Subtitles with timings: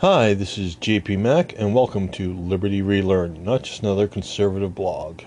[0.00, 5.22] Hi, this is JP Mac, and welcome to Liberty Relearn, not just another conservative blog.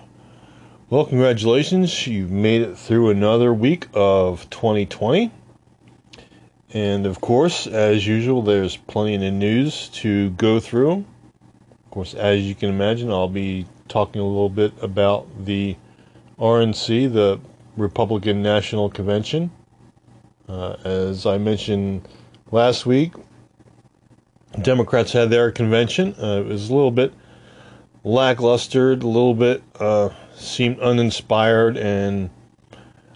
[0.89, 5.29] Well, congratulations, you've made it through another week of 2020.
[6.73, 11.03] And of course, as usual, there's plenty of news to go through.
[11.33, 15.75] Of course, as you can imagine, I'll be talking a little bit about the
[16.39, 17.41] RNC, the
[17.75, 19.51] Republican National Convention.
[20.47, 22.07] Uh, as I mentioned
[22.53, 23.11] last week,
[24.59, 26.13] Democrats had their convention.
[26.21, 27.13] Uh, it was a little bit
[28.03, 32.29] lackluster, a little bit uh, seemed uninspired, and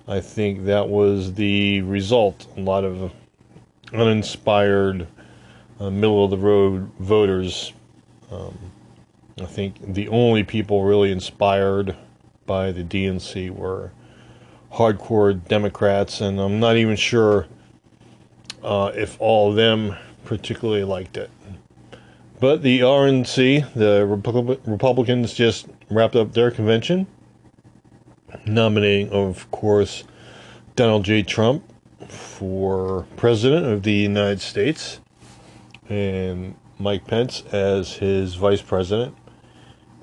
[0.07, 2.47] I think that was the result.
[2.57, 3.11] A lot of
[3.93, 5.07] uninspired,
[5.79, 7.73] uh, middle of the road voters.
[8.31, 8.57] Um,
[9.41, 11.95] I think the only people really inspired
[12.45, 13.91] by the DNC were
[14.71, 17.47] hardcore Democrats, and I'm not even sure
[18.63, 21.29] uh, if all of them particularly liked it.
[22.39, 24.05] But the RNC, the
[24.65, 27.07] Republicans, just wrapped up their convention,
[28.45, 30.03] nominating, of course,
[30.75, 31.23] Donald J.
[31.23, 31.63] Trump
[32.09, 34.99] for President of the United States
[35.87, 39.15] and Mike Pence as his Vice President.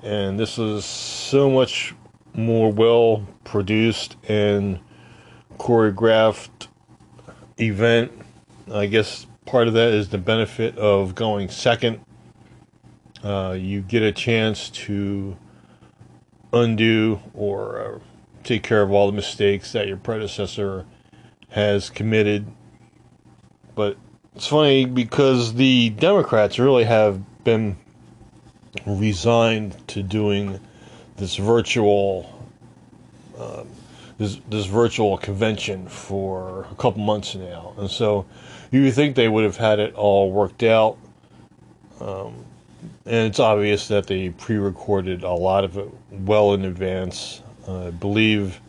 [0.01, 1.93] And this is so much
[2.33, 4.79] more well produced and
[5.59, 6.67] choreographed
[7.59, 8.11] event.
[8.73, 11.99] I guess part of that is the benefit of going second.
[13.23, 15.37] Uh, you get a chance to
[16.51, 17.99] undo or uh,
[18.43, 20.85] take care of all the mistakes that your predecessor
[21.49, 22.45] has committed.
[23.75, 23.97] But
[24.35, 27.77] it's funny because the Democrats really have been
[28.85, 30.59] resigned to doing
[31.17, 32.47] this virtual
[33.37, 33.63] uh,
[34.23, 38.25] this this virtual convention for a couple months now, and so
[38.71, 40.97] you would think they would have had it all worked out.
[41.99, 42.45] Um,
[43.05, 47.41] and it's obvious that they pre-recorded a lot of it well in advance.
[47.67, 48.59] Uh, I believe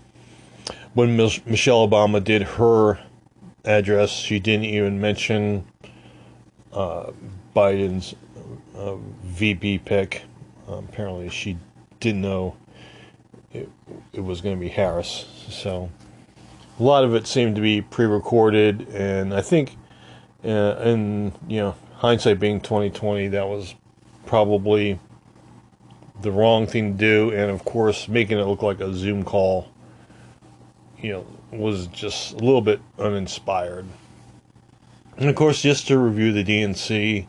[0.95, 2.99] when Michelle Obama did her
[3.65, 5.65] address, she didn't even mention
[6.73, 7.11] uh,
[7.55, 8.15] Biden's
[8.77, 10.23] uh, VP pick.
[10.69, 11.57] apparently, she
[12.01, 12.57] didn't know
[13.55, 13.71] it,
[14.13, 15.25] it was going to be Harris.
[15.49, 15.89] So
[16.79, 19.77] a lot of it seemed to be pre-recorded, and I think,
[20.45, 23.75] uh, and you know, hindsight being twenty twenty, that was
[24.27, 24.99] probably
[26.21, 29.69] the wrong thing to do, and of course, making it look like a Zoom call,
[31.01, 33.87] you know, was just a little bit uninspired.
[35.17, 37.27] And of course, just to review the DNC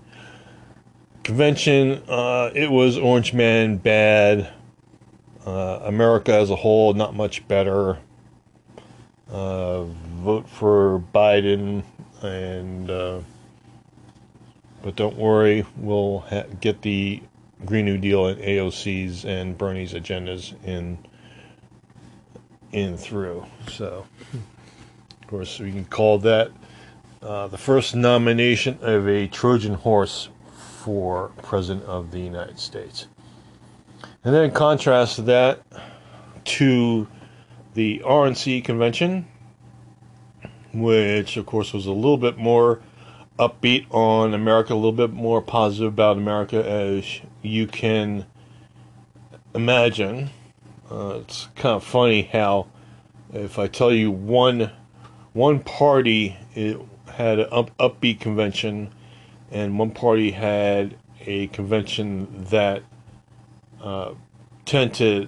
[1.23, 4.51] convention, uh, it was Orange Man bad.
[5.45, 7.99] Uh, America as a whole, not much better.
[9.29, 11.83] Uh, vote for Biden,
[12.23, 13.19] and uh,
[14.81, 17.21] but don't worry, we'll ha- get the
[17.63, 20.97] Green New Deal and AOC's and Bernie's agendas in
[22.71, 23.45] in through.
[23.71, 26.51] So, of course, we can call that
[27.21, 30.29] uh, the first nomination of a Trojan horse
[30.81, 33.07] for President of the United States.
[34.25, 35.61] And then contrast that
[36.45, 37.07] to
[37.75, 39.27] the RNC convention,
[40.73, 42.81] which of course was a little bit more
[43.37, 48.25] upbeat on America, a little bit more positive about America, as you can
[49.53, 50.31] imagine.
[50.89, 52.65] Uh, it's kind of funny how,
[53.31, 54.71] if I tell you one
[55.33, 58.91] one party had an up, upbeat convention,
[59.51, 60.97] and one party had
[61.27, 62.81] a convention that
[64.65, 65.27] tend to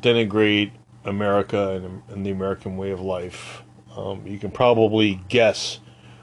[0.00, 0.72] denigrate
[1.04, 3.62] America and, and, the American way of life.
[3.96, 5.80] Um, you can probably guess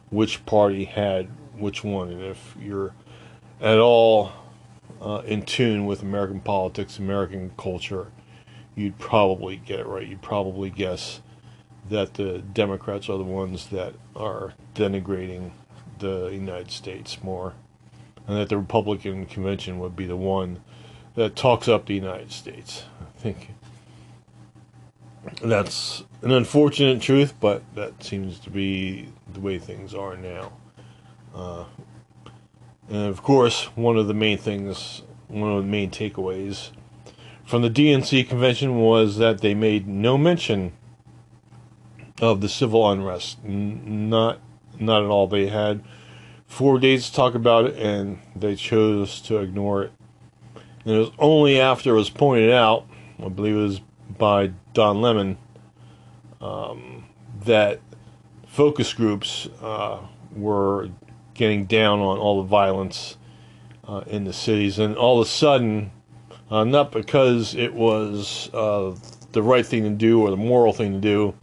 [0.09, 2.93] which party had which one, and if you're
[3.61, 4.31] at all
[5.01, 8.07] uh, in tune with American politics, American culture,
[8.75, 10.07] you'd probably get it right.
[10.07, 11.21] You'd probably guess
[11.89, 15.51] that the Democrats are the ones that are denigrating
[15.99, 17.53] the United States more,
[18.27, 20.61] and that the Republican convention would be the one
[21.15, 22.85] that talks up the United States.
[23.01, 23.49] I think
[25.41, 30.53] that's an unfortunate truth, but that seems to be the way things are now.
[31.33, 31.65] Uh,
[32.89, 36.71] and of course, one of the main things, one of the main takeaways
[37.51, 40.71] from the DNC convention was that they made no mention
[42.21, 43.39] of the civil unrest.
[43.43, 44.39] N- not,
[44.79, 45.27] not at all.
[45.27, 45.83] They had
[46.45, 49.91] four days to talk about it, and they chose to ignore it
[50.85, 52.87] and it was only after it was pointed out,
[53.23, 53.81] I believe it was
[54.17, 55.37] by Don Lemon,
[56.39, 57.05] um,
[57.45, 57.79] that
[58.47, 59.99] focus groups uh,
[60.35, 60.89] were
[61.33, 63.17] getting down on all the violence
[63.87, 65.91] uh, in the cities, and all of a sudden,
[66.49, 68.95] uh, not because it was uh,
[69.31, 71.33] the right thing to do or the moral thing to do,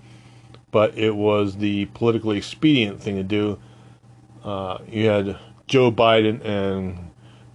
[0.70, 3.58] but it was the politically expedient thing to do.
[4.44, 7.07] Uh, you had Joe Biden and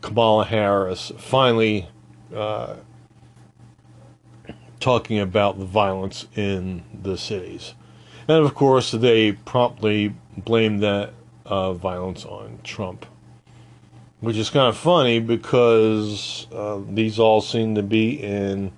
[0.04, 1.88] Kamala Harris finally
[2.36, 2.76] uh,
[4.80, 7.74] talking about the violence in the cities.
[8.28, 11.14] And of course, they promptly blamed that
[11.46, 13.06] uh, violence on Trump.
[14.20, 18.72] Which is kind of funny because uh, these all seem to be in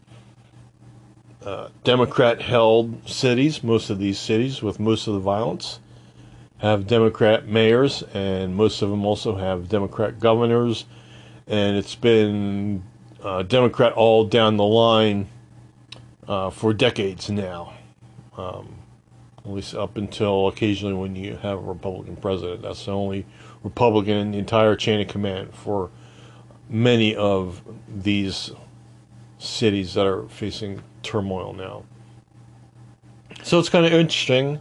[1.43, 5.79] uh, Democrat held cities, most of these cities with most of the violence
[6.57, 10.85] have Democrat mayors, and most of them also have Democrat governors.
[11.47, 12.83] And it's been
[13.21, 15.27] uh, Democrat all down the line
[16.27, 17.73] uh, for decades now.
[18.37, 18.75] Um,
[19.45, 22.63] at least up until occasionally when you have a Republican president.
[22.63, 23.25] That's the only
[23.63, 25.91] Republican in the entire chain of command for
[26.67, 28.51] many of these
[29.37, 31.83] cities that are facing turmoil now.
[33.43, 34.59] So it's kind of interesting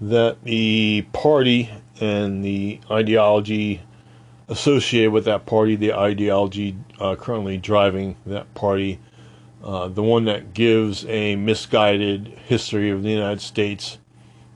[0.00, 1.70] that the party
[2.00, 3.80] and the ideology
[4.52, 9.00] associated with that party, the ideology uh, currently driving that party,
[9.64, 13.98] uh, the one that gives a misguided history of the United States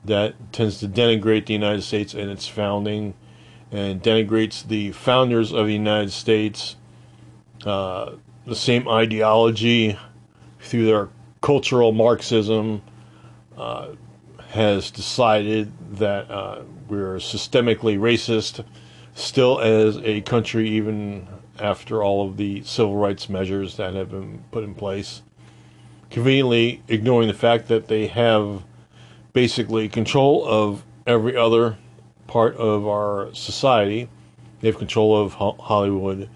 [0.04, 3.14] that tends to denigrate the United States and its founding
[3.72, 6.76] and denigrates the founders of the United States,
[7.64, 8.12] uh,
[8.44, 9.98] the same ideology
[10.60, 11.08] through their
[11.40, 12.82] cultural Marxism
[13.56, 13.88] uh,
[14.48, 18.62] has decided that uh, we're systemically racist
[19.16, 21.26] still as a country, even
[21.58, 25.22] after all of the civil rights measures that have been put in place.
[26.10, 28.62] Conveniently ignoring the fact that they have
[29.32, 31.78] basically control of every other
[32.26, 34.08] part of our society.
[34.60, 36.28] They have control of Hollywood.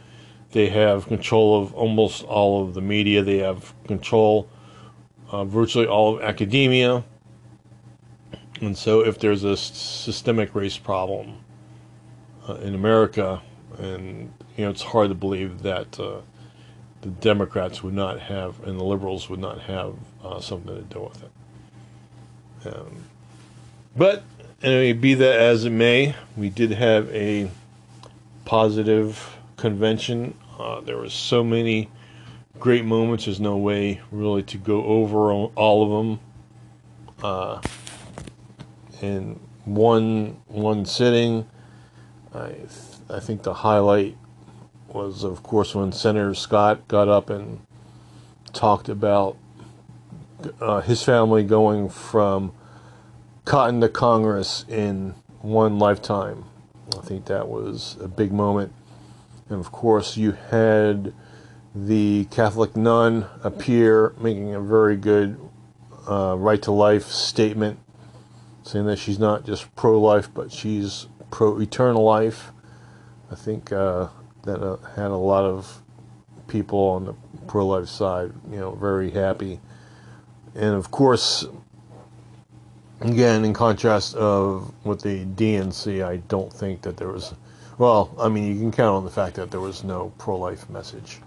[0.53, 3.23] They have control of almost all of the media.
[3.23, 4.49] They have control
[5.31, 7.05] of virtually all of academia.
[8.61, 11.39] And so, if there's a systemic race problem
[12.51, 13.43] uh, in America,
[13.79, 16.21] and you know, it's hard to believe that uh,
[17.03, 19.95] the Democrats would not have and the liberals would not have
[20.25, 22.75] uh, something to do with it.
[22.75, 23.05] Um,
[23.97, 24.23] but
[24.63, 27.51] anyway, be that as it may, we did have a
[28.45, 30.35] positive convention.
[30.59, 31.89] Uh, there were so many
[32.59, 33.25] great moments.
[33.25, 36.21] There's no way really to go over all of them
[37.23, 37.61] uh,
[39.01, 41.49] in one one sitting.
[42.35, 42.55] I
[43.09, 44.17] I think the highlight
[44.89, 47.61] was, of course, when Senator Scott got up and
[48.53, 49.37] talked about
[50.61, 52.53] uh, his family going from
[53.45, 56.45] cotton to Congress in one lifetime.
[56.97, 58.73] I think that was a big moment.
[59.49, 61.13] And of course, you had
[61.75, 65.39] the Catholic nun appear making a very good
[66.09, 67.79] uh, right to life statement,
[68.63, 72.53] saying that she's not just pro life, but she's pro eternal life.
[73.31, 74.09] I think uh,
[74.43, 75.83] that uh, had a lot of
[76.49, 77.15] people on the
[77.47, 79.61] pro life side, you know, very happy
[80.55, 81.47] and of course,
[83.01, 87.35] again, in contrast of with the DNC, I don't think that there was.
[87.79, 91.19] Well, I mean, you can count on the fact that there was no pro-life message,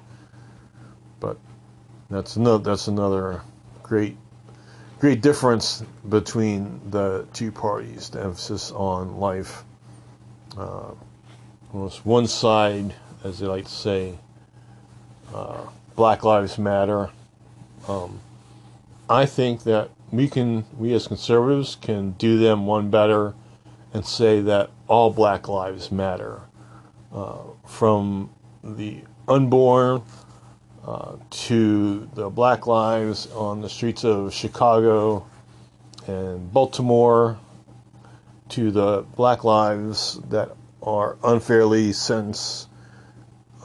[1.19, 1.37] but
[2.09, 3.41] that's another that's another
[3.81, 4.17] great
[4.99, 8.09] great difference between the two parties.
[8.09, 9.63] The emphasis on life.
[10.57, 10.91] Uh,
[12.03, 12.93] one side,
[13.23, 14.19] as they like to say,
[15.33, 15.61] uh,
[15.95, 17.09] Black Lives Matter.
[17.87, 18.19] Um,
[19.09, 23.33] I think that we can, we as conservatives can do them one better
[23.93, 26.41] and say that all black lives matter.
[27.13, 28.29] Uh, from
[28.63, 30.01] the unborn
[30.85, 35.25] uh, to the black lives on the streets of Chicago
[36.07, 37.37] and Baltimore
[38.49, 42.69] to the black lives that are unfairly sentenced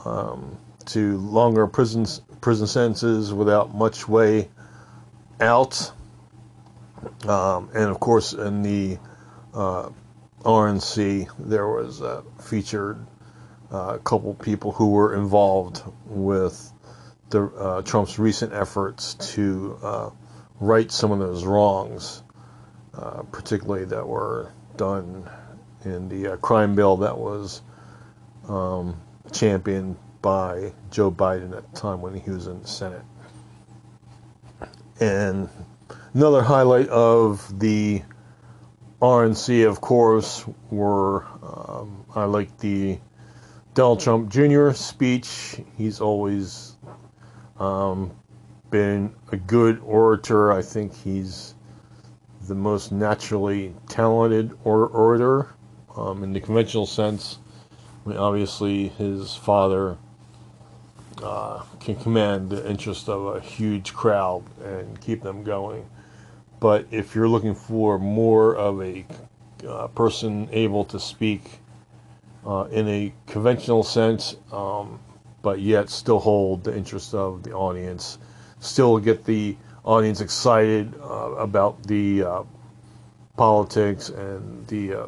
[0.04, 0.56] um,
[0.86, 2.06] to longer prison
[2.40, 4.48] prison sentences without much way
[5.40, 5.92] out.
[7.26, 8.98] Um, and of course, in the
[9.54, 9.90] uh,
[10.42, 13.04] RNC, there was uh, featured
[13.72, 16.72] uh, a couple people who were involved with
[17.30, 20.10] the uh, Trump's recent efforts to uh,
[20.60, 22.22] right some of those wrongs,
[22.94, 25.28] uh, particularly that were done
[25.84, 27.60] in the crime bill that was
[28.48, 28.98] um,
[29.30, 33.02] championed by Joe Biden at the time when he was in the Senate.
[35.00, 35.48] And
[36.14, 38.02] another highlight of the
[39.00, 42.98] RNC, of course, were um, I like the
[43.74, 44.70] Donald Trump Jr.
[44.72, 45.60] speech.
[45.76, 46.76] He's always
[47.60, 48.10] um,
[48.70, 50.52] been a good orator.
[50.52, 51.54] I think he's
[52.48, 55.48] the most naturally talented or- orator
[55.96, 57.38] um, in the conventional sense.
[58.04, 59.96] I mean, obviously, his father
[61.22, 65.84] uh, can command the interest of a huge crowd and keep them going.
[66.60, 69.04] But if you're looking for more of a
[69.66, 71.60] uh, person able to speak
[72.46, 74.98] uh, in a conventional sense, um,
[75.42, 78.18] but yet still hold the interest of the audience,
[78.60, 79.56] still get the
[79.88, 82.42] audience excited uh, about the uh,
[83.38, 85.06] politics and the uh,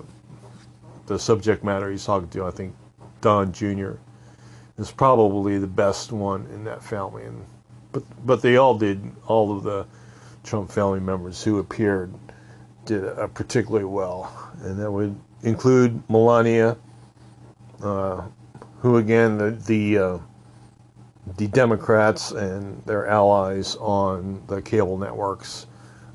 [1.07, 2.47] the subject matter he's talking to.
[2.47, 2.75] I think
[3.21, 3.93] Don Jr.
[4.79, 7.45] is probably the best one in that family, and
[7.93, 9.03] but but they all did.
[9.27, 9.87] All of the
[10.45, 12.15] Trump family members who appeared
[12.87, 14.33] did particularly well,
[14.63, 16.79] and that would include Melania,
[17.83, 18.23] uh,
[18.79, 20.19] who again the the uh,
[21.37, 25.67] the Democrats and their allies on the cable networks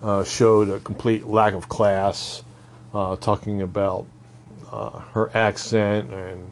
[0.01, 2.43] uh, showed a complete lack of class,
[2.93, 4.05] uh, talking about
[4.72, 6.51] uh, her accent and,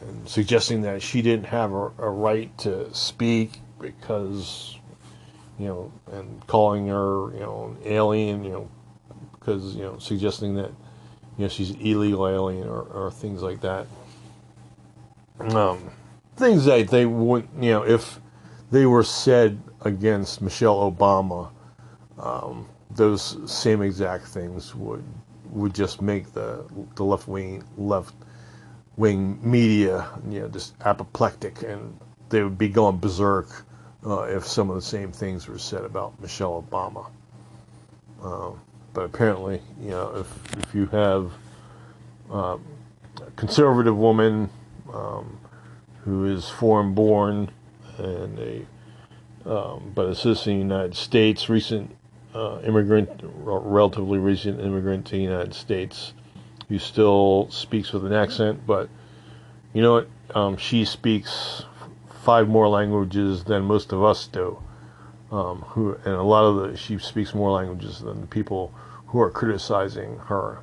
[0.00, 4.78] and suggesting that she didn't have a, a right to speak because,
[5.58, 8.68] you know, and calling her, you know, an alien, you know,
[9.38, 10.70] because, you know, suggesting that,
[11.38, 13.86] you know, she's illegal alien or, or things like that.
[15.40, 15.90] Um,
[16.36, 18.18] things that they wouldn't, you know, if
[18.70, 21.50] they were said against Michelle Obama,
[22.18, 25.04] um, those same exact things would
[25.50, 28.14] would just make the the left wing left
[28.96, 31.98] wing media, you know, just apoplectic, and
[32.28, 33.48] they would be going berserk
[34.06, 37.06] uh, if some of the same things were said about Michelle Obama.
[38.22, 38.60] Um,
[38.94, 41.32] but apparently, you know, if if you have
[42.30, 42.64] um,
[43.20, 44.48] a conservative woman
[44.92, 45.38] um,
[46.04, 47.50] who is foreign born
[47.98, 48.66] and a
[49.44, 51.96] um, but a citizen of the United States, recent
[52.34, 56.14] uh, immigrant, relatively recent immigrant to the United States,
[56.68, 58.88] who still speaks with an accent, but
[59.72, 60.08] you know what?
[60.34, 61.64] Um, she speaks
[62.22, 64.62] five more languages than most of us do.
[65.30, 68.72] Um, who and a lot of the she speaks more languages than the people
[69.06, 70.60] who are criticizing her.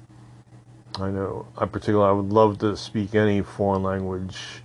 [1.00, 4.64] I know, I particularly, I would love to speak any foreign language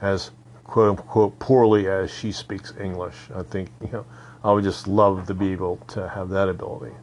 [0.00, 0.30] as
[0.64, 3.16] quote unquote poorly as she speaks English.
[3.34, 4.06] I think you know
[4.42, 6.94] I would just love to be able to have that ability.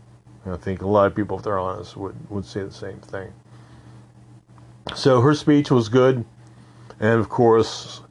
[0.46, 3.00] And I think a lot of people, if they're honest, would would say the same
[3.00, 3.34] thing.
[4.96, 6.26] So her speech was good,
[7.00, 8.02] and of course,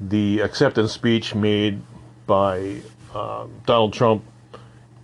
[0.00, 1.80] the acceptance speech made
[2.26, 2.80] by
[3.14, 4.24] uh, Donald Trump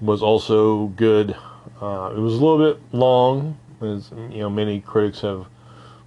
[0.01, 1.37] was also good.
[1.81, 5.47] Uh, it was a little bit long, as you know, many critics have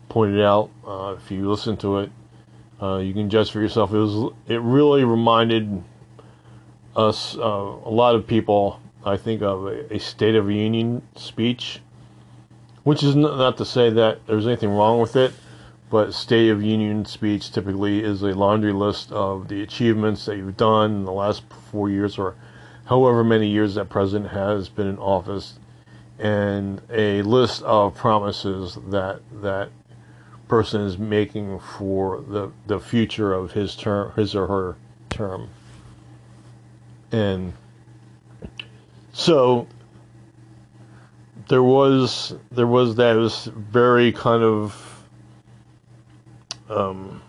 [0.10, 0.70] pointed out.
[0.86, 2.12] Uh, if you listen to it,
[2.82, 3.92] uh, you can judge for yourself.
[3.92, 5.84] It was it really reminded
[6.96, 8.80] us uh, a lot of people.
[9.06, 11.80] I think of a, a, State of the Union speech,
[12.84, 15.34] which is not, to say that there's anything wrong with it,
[15.90, 20.58] but State of Union speech typically is a laundry list of the achievements that you've
[20.58, 22.36] done in the last four years or
[22.86, 25.60] however many years that president has been in office,
[26.20, 29.70] and a list of promises that that
[30.48, 34.76] person is making for the, the future of his term, his or her
[35.10, 35.50] term.
[37.12, 37.54] And
[39.14, 39.68] so
[41.48, 45.04] there was there was that was very kind of
[46.70, 47.22] um,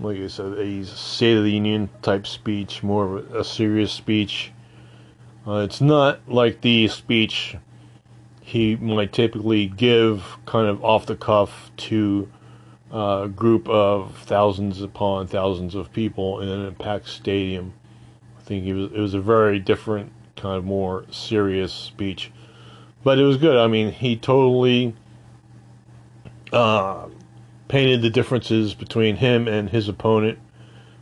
[0.00, 4.52] like I said, a State of the Union type speech, more of a, serious speech.
[5.46, 7.56] Uh, it's not like the speech
[8.40, 12.30] he might typically give, kind of off the cuff to
[12.92, 17.72] uh, group of thousands upon thousands of people in an packed stadium.
[18.38, 22.30] I think it was it was a very different kind of more serious speech,
[23.04, 23.56] but it was good.
[23.56, 24.94] I mean, he totally
[26.52, 27.08] uh,
[27.68, 30.38] painted the differences between him and his opponent,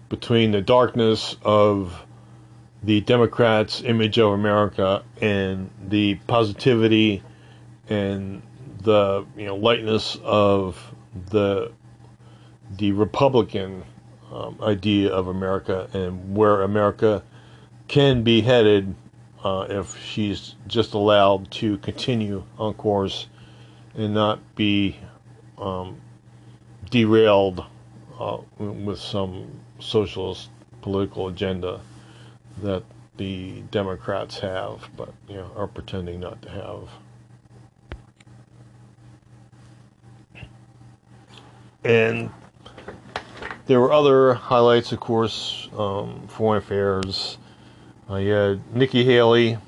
[0.09, 2.05] between the darkness of
[2.83, 7.23] the Democrats' image of America and the positivity
[7.89, 8.43] and
[8.83, 10.95] the you know lightness of
[11.27, 11.73] the
[12.77, 13.85] the Republican
[14.33, 17.23] um, idea of America and where America
[17.89, 18.95] can be headed
[19.45, 23.29] uh, if she's just allowed to continue on course
[23.95, 24.97] and not be
[25.59, 26.01] um,
[26.91, 27.65] derailed
[28.19, 29.47] uh, with some
[29.79, 30.51] socialist
[30.83, 31.81] political agenda
[32.63, 32.83] that
[33.17, 36.89] the Democrats have, but you know are pretending not to have.
[41.87, 42.31] And
[43.67, 47.39] there were other highlights, of course, um, foreign affairs.
[48.11, 49.59] Uh, you had Nikki Haley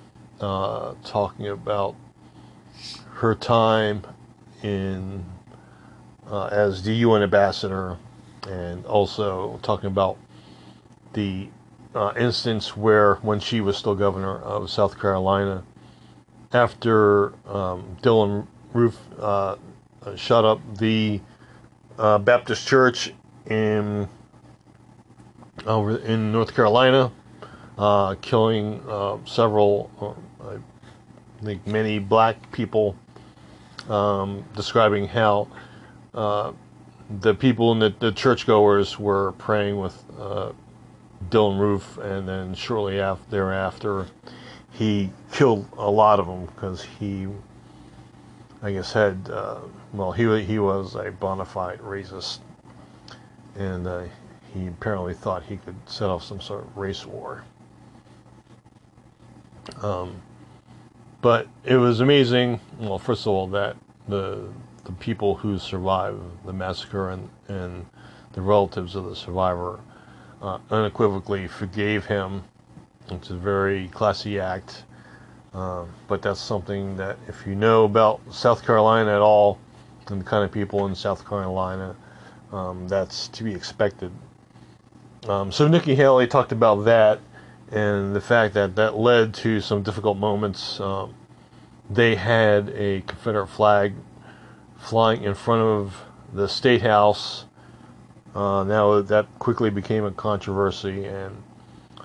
[0.40, 1.94] uh, talking about
[3.12, 4.02] her time
[4.64, 5.24] in
[6.28, 7.96] uh, as the UN ambassador,
[8.48, 10.18] and also talking about
[11.12, 11.48] the
[11.94, 15.62] uh, instance where when she was still governor of South Carolina,
[16.52, 19.54] after um, Dylann Roof uh,
[20.16, 21.20] shut up the
[21.98, 23.12] uh, Baptist Church
[23.46, 24.08] in
[25.66, 27.10] over in North Carolina,
[27.76, 30.56] uh, killing uh, several, uh,
[31.40, 32.96] I think many black people,
[33.88, 35.48] um, describing how
[36.14, 36.52] uh,
[37.20, 40.02] the people in the, the churchgoers were praying with
[41.30, 44.06] Dylann Roof, and then shortly after thereafter,
[44.70, 47.26] he killed a lot of them because he,
[48.62, 49.28] I guess, had
[49.92, 52.40] well, he he was a bona fide racist,
[53.56, 54.04] and uh,
[54.54, 57.44] he apparently thought he could set off some sort of race war.
[59.82, 60.22] Um,
[61.20, 62.60] but it was amazing.
[62.78, 63.76] Well, first of all, that
[64.08, 64.48] the
[64.84, 67.86] the people who survived the massacre and and
[68.32, 69.80] the relatives of the survivor
[70.42, 72.44] uh, unequivocally forgave him.
[73.10, 74.84] It's a very classy act.
[75.54, 79.58] Uh, but that's something that, if you know about South Carolina at all,
[80.08, 81.94] the kind of people in South Carolina,
[82.52, 84.10] um, that's to be expected.
[85.28, 87.20] Um, so Nikki Haley talked about that
[87.70, 90.80] and the fact that that led to some difficult moments.
[90.80, 91.14] Um,
[91.90, 93.94] they had a Confederate flag
[94.78, 97.44] flying in front of the state house.
[98.34, 101.42] Uh, now that quickly became a controversy, and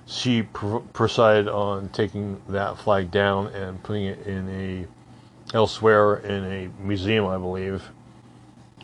[0.06, 4.88] she pr- presided on taking that flag down and putting it in a
[5.54, 7.84] elsewhere in a museum, I believe,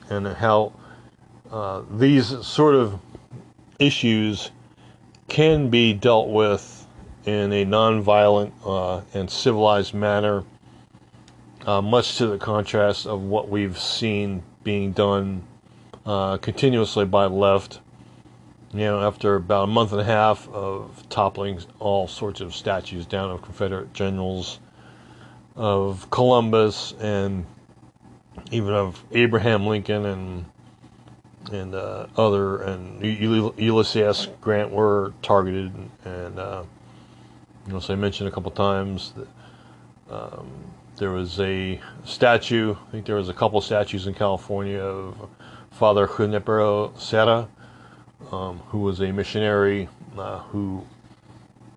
[0.10, 0.74] and how
[1.52, 3.00] uh, these sort of
[3.80, 4.52] issues
[5.28, 6.88] can be dealt with
[7.26, 10.44] in a nonviolent uh, and civilized manner,
[11.66, 15.44] uh, much to the contrast of what we've seen being done
[16.06, 17.80] uh, continuously by left.
[18.72, 23.08] You know, after about a month and a half of toppling all sorts of statues
[23.08, 24.60] down of Confederate generals,
[25.60, 27.46] of Columbus, and
[28.50, 30.46] even of Abraham Lincoln and
[31.52, 34.30] and uh, other and Ulysses.
[34.40, 35.74] Grant were targeted,
[36.06, 36.64] and uh,
[37.68, 39.28] you know, so I mentioned a couple times that
[40.10, 40.50] um,
[40.96, 42.76] there was a statue.
[42.88, 45.30] I think there was a couple statues in California of
[45.72, 47.50] Father Junipero Serra,
[48.32, 50.86] um, who was a missionary uh, who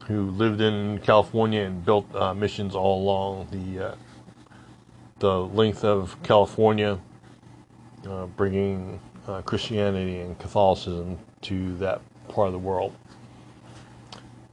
[0.06, 3.94] who lived in California and built uh, missions all along the uh,
[5.18, 6.98] the length of California,
[8.08, 12.92] uh, bringing uh, Christianity and Catholicism to that part of the world.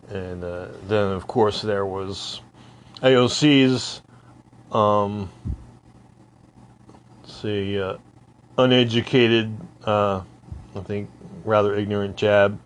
[0.10, 2.42] And uh, then, of course, there was
[3.02, 4.02] AOC's,
[4.72, 5.30] um,
[7.26, 7.98] see, uh,
[8.58, 9.56] uneducated,
[9.88, 10.22] I
[10.84, 11.10] think,
[11.46, 12.60] rather ignorant jab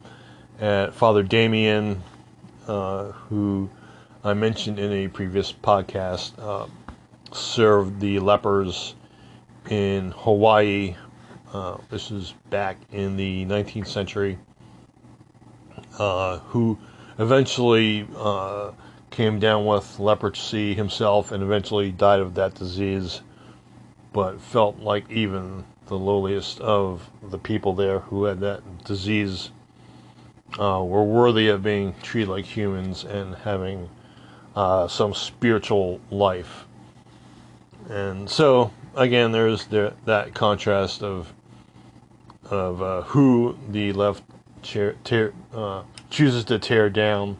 [0.59, 2.03] at Father Damien,
[2.67, 3.69] uh, who
[4.23, 6.67] I mentioned in a previous podcast, uh,
[7.31, 8.95] served the lepers
[9.69, 10.95] in Hawaii.
[11.53, 14.39] Uh, this is back in the 19th century,
[15.99, 16.77] uh, who
[17.19, 18.71] eventually uh,
[19.11, 23.21] came down with leprosy himself and eventually died of that disease,
[24.11, 29.51] but felt like even the lowliest of the people there who had that disease
[30.59, 33.89] uh, were worthy of being treated like humans and having
[34.55, 36.65] uh, some spiritual life.
[37.89, 41.33] And so, again, there's the, that contrast of
[42.51, 44.23] of uh, who the left
[44.61, 47.37] chair, tear, uh, chooses to tear down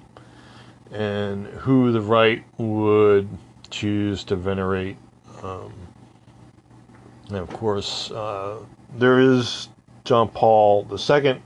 [0.92, 3.28] and who the right would
[3.70, 4.98] choose to venerate.
[5.42, 5.74] Um,
[7.30, 8.60] and of course, uh,
[8.96, 9.70] there is
[10.06, 11.42] John Paul II,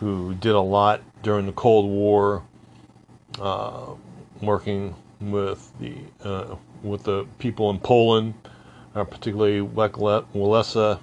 [0.00, 2.42] who did a lot during the Cold War,
[3.40, 3.86] uh,
[4.42, 8.34] working with the uh, with the people in Poland,
[8.94, 10.98] uh, particularly Walesa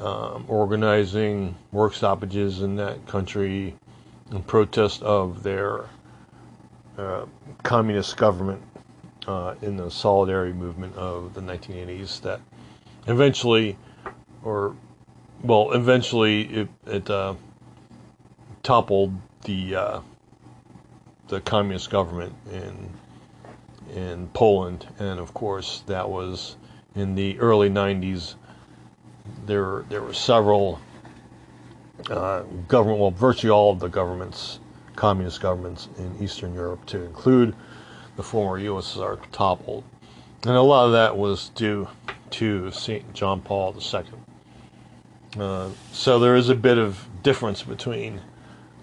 [0.00, 3.76] um, organizing work stoppages in that country
[4.30, 5.86] in protest of their
[6.96, 7.24] uh,
[7.62, 8.62] communist government
[9.26, 12.40] uh, in the solidarity movement of the 1980s that
[13.06, 13.76] eventually,
[14.42, 14.74] or
[15.42, 17.34] well, eventually it, it uh,
[18.62, 20.00] toppled the uh,
[21.28, 22.90] the communist government in
[23.94, 26.56] in Poland, and of course that was
[26.94, 28.34] in the early 90s
[29.46, 30.80] there there were several
[32.08, 34.60] uh, government, well, virtually all of the governments,
[34.96, 37.54] communist governments in Eastern Europe, to include
[38.16, 39.84] the former USSR, toppled.
[40.44, 41.88] And a lot of that was due
[42.30, 43.12] to St.
[43.12, 44.02] John Paul II.
[45.38, 48.20] Uh, so there is a bit of difference between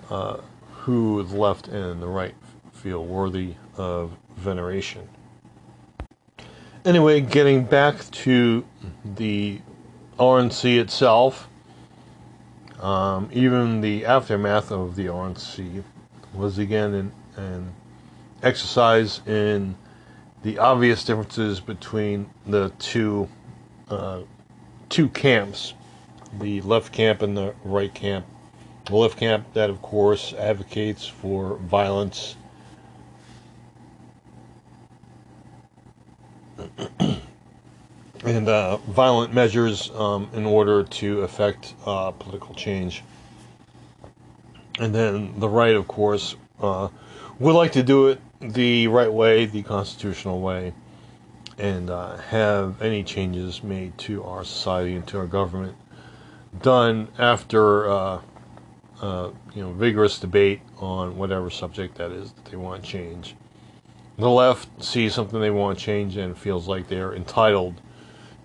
[0.09, 0.37] uh,
[0.71, 2.35] who the left and the right
[2.73, 5.07] feel worthy of veneration.
[6.85, 8.65] Anyway, getting back to
[9.03, 9.59] the
[10.17, 11.49] RNC itself,
[12.79, 15.83] um, even the aftermath of the RNC
[16.33, 17.73] was again an, an
[18.43, 19.75] exercise in
[20.43, 23.27] the obvious differences between the two
[23.89, 24.21] uh,
[24.89, 25.73] two camps,
[26.39, 28.25] the left camp and the right camp.
[28.87, 32.37] The left camp that, of course, advocates for violence.
[38.23, 43.03] and uh, violent measures um, in order to effect uh, political change.
[44.79, 46.87] And then the right, of course, uh,
[47.39, 50.73] would like to do it the right way, the constitutional way,
[51.57, 55.75] and uh, have any changes made to our society and to our government
[56.61, 57.89] done after
[59.01, 63.35] uh, you know vigorous debate on whatever subject that is that they want change.
[64.17, 67.79] The left sees something they want to change and feels like they're entitled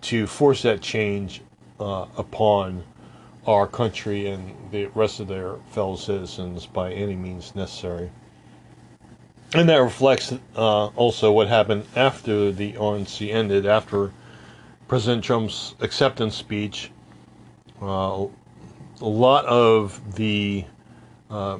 [0.02, 1.40] to force that change
[1.80, 2.84] uh, upon
[3.46, 8.10] our country and the rest of their fellow citizens by any means necessary.
[9.54, 14.12] And that reflects uh, also what happened after the RNC ended, after
[14.88, 16.90] President Trump's acceptance speech.
[17.80, 18.26] Uh,
[19.02, 20.64] a lot of the
[21.28, 21.58] uh,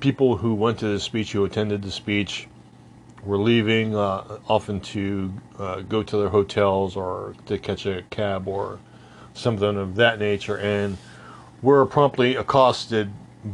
[0.00, 2.48] people who went to the speech, who attended the speech,
[3.24, 8.48] were leaving, uh, often to uh, go to their hotels or to catch a cab
[8.48, 8.80] or
[9.34, 10.98] something of that nature, and
[11.62, 13.08] were promptly accosted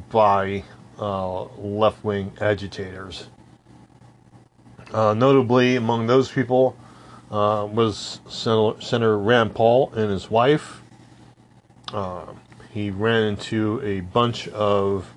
[0.08, 0.64] by
[0.98, 3.28] uh, left wing agitators.
[4.94, 6.74] Uh, notably, among those people
[7.30, 10.80] uh, was Senator, Senator, Rand Paul and his wife.
[11.92, 12.24] Uh,
[12.76, 15.10] he ran into a bunch of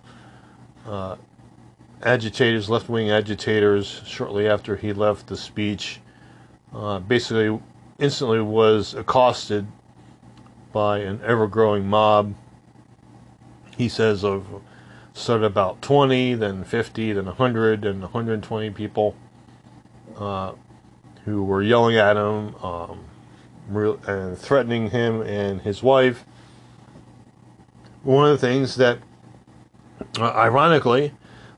[2.02, 6.00] agitators, left wing agitators, shortly after he left the speech,
[6.74, 7.60] uh, basically
[8.00, 9.68] instantly was accosted
[10.72, 12.34] by an ever growing mob.
[13.76, 14.48] He says of
[15.12, 19.18] started about 20, then 50, then 100, then 120 people
[20.16, 20.54] uh,
[21.26, 23.04] who were yelling at him um,
[24.08, 26.24] and threatening him and his wife.
[28.04, 29.00] One of the things that,
[30.18, 31.12] uh, ironically,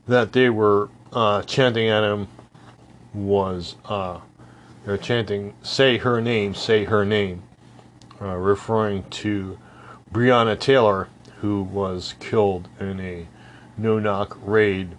[0.08, 2.26] that they were uh, chanting at him
[3.14, 4.18] was uh,
[4.84, 7.44] they're chanting, "Say her name, say her name,"
[8.20, 9.56] uh, referring to
[10.12, 11.08] Breonna Taylor,
[11.40, 13.28] who was killed in a
[13.76, 14.96] no-knock raid.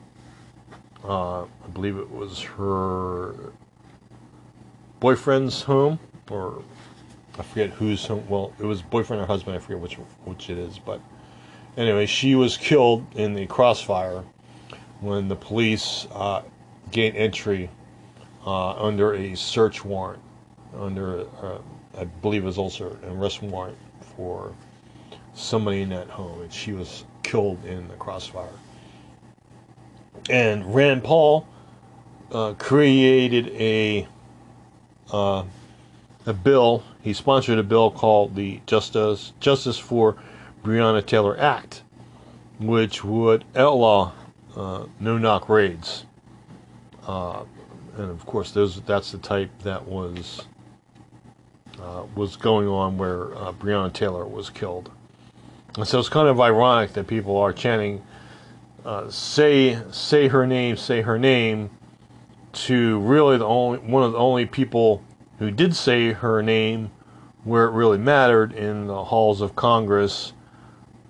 [1.04, 3.36] Uh, I believe it was her
[5.02, 6.00] boyfriend's home,
[6.32, 6.64] or
[7.38, 8.24] I forget whose home.
[8.30, 9.58] Well, it was boyfriend or husband.
[9.58, 11.02] I forget which which it is, but
[11.78, 14.24] anyway, she was killed in the crossfire
[15.02, 16.42] when the police uh,
[16.92, 17.70] gained entry
[18.46, 20.22] uh, under a search warrant,
[20.78, 21.58] under uh,
[21.98, 23.78] I believe it was also an arrest warrant
[24.16, 24.54] for
[25.34, 28.48] somebody in that home, and she was killed in the crossfire.
[30.30, 31.48] And Rand Paul
[32.32, 34.08] uh, created a
[35.12, 35.44] uh,
[36.26, 36.84] a bill.
[37.02, 40.16] He sponsored a bill called the Justice Justice for
[40.64, 41.84] Breonna Taylor Act,
[42.60, 44.14] which would outlaw
[44.56, 46.06] uh, no knock raids.
[47.06, 47.44] Uh,
[47.98, 50.46] and of course, those that's the type that was
[51.82, 54.90] uh, was going on where uh, Breonna Taylor was killed.
[55.76, 58.02] And so it's kind of ironic that people are chanting,
[58.86, 61.72] uh, "Say, say her name, say her name,"
[62.54, 65.04] to really the only one of the only people
[65.40, 66.92] who did say her name
[67.44, 70.32] where it really mattered in the halls of Congress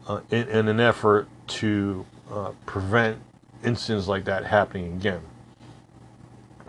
[0.07, 3.17] uh, in, in, an effort to uh, prevent
[3.63, 5.21] incidents like that happening again.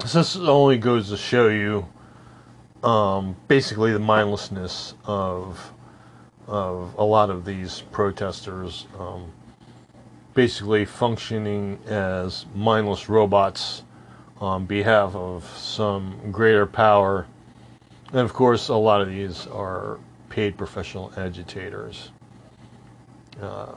[0.00, 1.86] This only goes to show you
[2.82, 5.72] um, basically the mindlessness of
[6.46, 9.32] of a lot of these protesters, um,
[10.34, 13.82] basically functioning as mindless robots
[14.40, 17.26] on behalf of some greater power.
[18.10, 22.10] And of course, a lot of these are paid professional agitators.
[23.40, 23.72] Uh,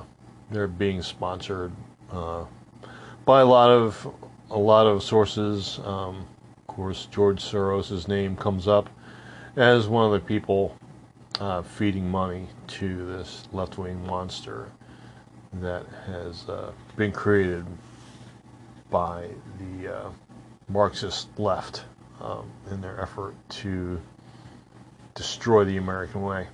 [0.52, 1.72] they're being sponsored
[2.12, 2.46] uh,
[3.26, 4.08] by a lot of
[4.50, 5.80] a lot of sources.
[5.84, 6.26] Um,
[6.58, 8.90] of course, George Soros' name comes up
[9.56, 10.78] as one of the people
[11.40, 14.70] uh, feeding money to this left-wing monster.
[15.54, 17.66] that has uh, been created
[18.90, 19.28] by
[19.60, 20.10] the uh,
[20.70, 21.84] Marxist left
[22.22, 24.00] um, in their effort to
[25.16, 26.48] destroy the American way.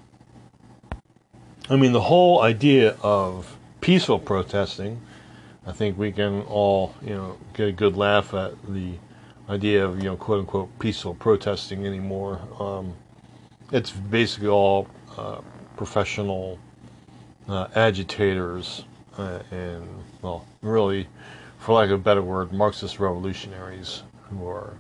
[1.69, 4.99] I mean, the whole idea of peaceful protesting,
[5.65, 8.95] I think we can all, you know, get a good laugh at the
[9.47, 12.41] idea of, you know, quote unquote peaceful protesting anymore.
[12.60, 12.93] Um,
[13.71, 15.39] it's basically all uh,
[15.78, 16.60] professional
[17.47, 18.84] uh, agitators
[19.17, 19.88] uh, and,
[20.21, 21.08] well, really,
[21.60, 24.73] for lack of a better word, Marxist revolutionaries who are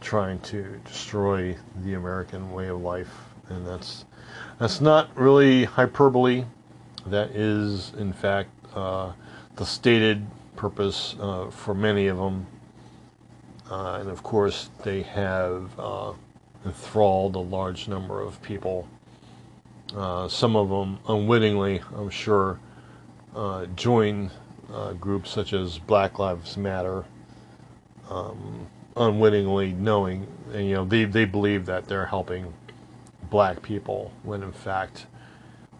[0.00, 3.12] trying to destroy the American way of life,
[3.50, 4.06] and that's
[4.58, 6.44] that's not really hyperbole.
[7.06, 9.12] That is, in fact, uh,
[9.56, 12.46] the stated purpose uh, for many of them,
[13.70, 16.12] uh, and of course, they have uh,
[16.64, 18.88] enthralled a large number of people.
[19.94, 22.58] Uh, some of them unwittingly, I'm sure,
[23.34, 24.30] uh, join
[25.00, 27.04] groups such as Black Lives Matter.
[28.10, 32.52] Um, unwittingly knowing, and you know, they, they believe that they're helping
[33.30, 35.06] black people when in fact,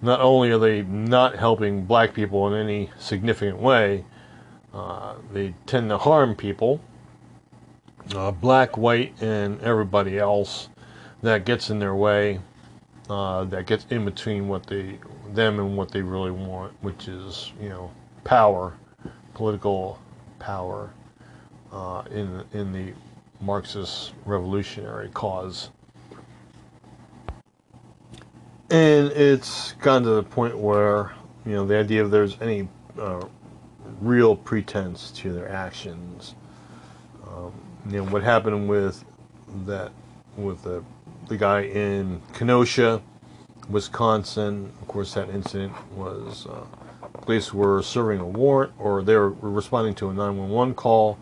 [0.03, 4.05] not only are they not helping black people in any significant way,
[4.75, 6.81] uh, they tend to harm people,
[8.15, 10.69] uh, black, white, and everybody else
[11.23, 12.41] that gets in their way,
[13.09, 14.99] uh, that gets in between what they
[15.33, 17.91] them and what they really want, which is you know
[18.25, 18.75] power,
[19.35, 19.99] political
[20.39, 20.91] power
[21.73, 22.93] uh, in in the
[23.41, 25.71] Marxist revolutionary cause.
[28.71, 33.25] And it's gotten to the point where, you know, the idea of there's any uh,
[34.01, 36.35] real pretense to their actions.
[37.29, 37.53] Um,
[37.89, 39.05] you know, what happened with
[39.67, 39.93] that,
[40.37, 40.83] with the,
[41.29, 43.01] the guy in Kenosha,
[43.69, 46.65] Wisconsin, of course, that incident was uh,
[47.23, 51.19] police were serving a warrant or they were responding to a 911 call.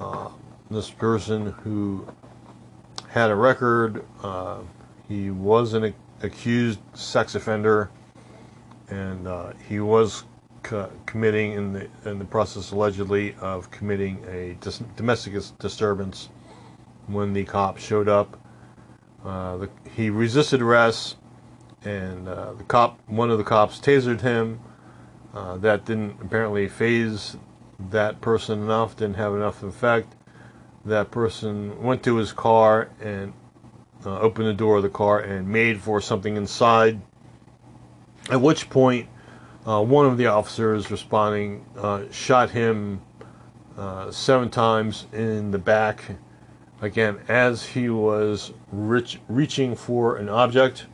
[0.00, 0.28] Uh,
[0.70, 2.06] this person who
[3.08, 4.04] had a record.
[4.22, 4.58] Uh,
[5.08, 5.84] he was an
[6.24, 7.90] accused sex offender,
[8.88, 10.24] and uh, he was
[10.62, 16.28] co- committing in the in the process allegedly of committing a dis- domestic disturbance.
[17.06, 18.38] When the cops showed up,
[19.24, 21.16] uh, the, he resisted arrest,
[21.84, 24.60] and uh, the cop, one of the cops, tasered him.
[25.34, 27.36] Uh, that didn't apparently phase
[27.90, 30.14] that person enough, didn't have enough effect
[30.84, 33.32] that person went to his car and
[34.04, 37.00] uh, opened the door of the car and made for something inside.
[38.30, 39.08] At which point,
[39.66, 43.00] uh, one of the officers responding uh, shot him
[43.76, 46.02] uh, seven times in the back.
[46.80, 50.86] Again, as he was rich, reaching for an object,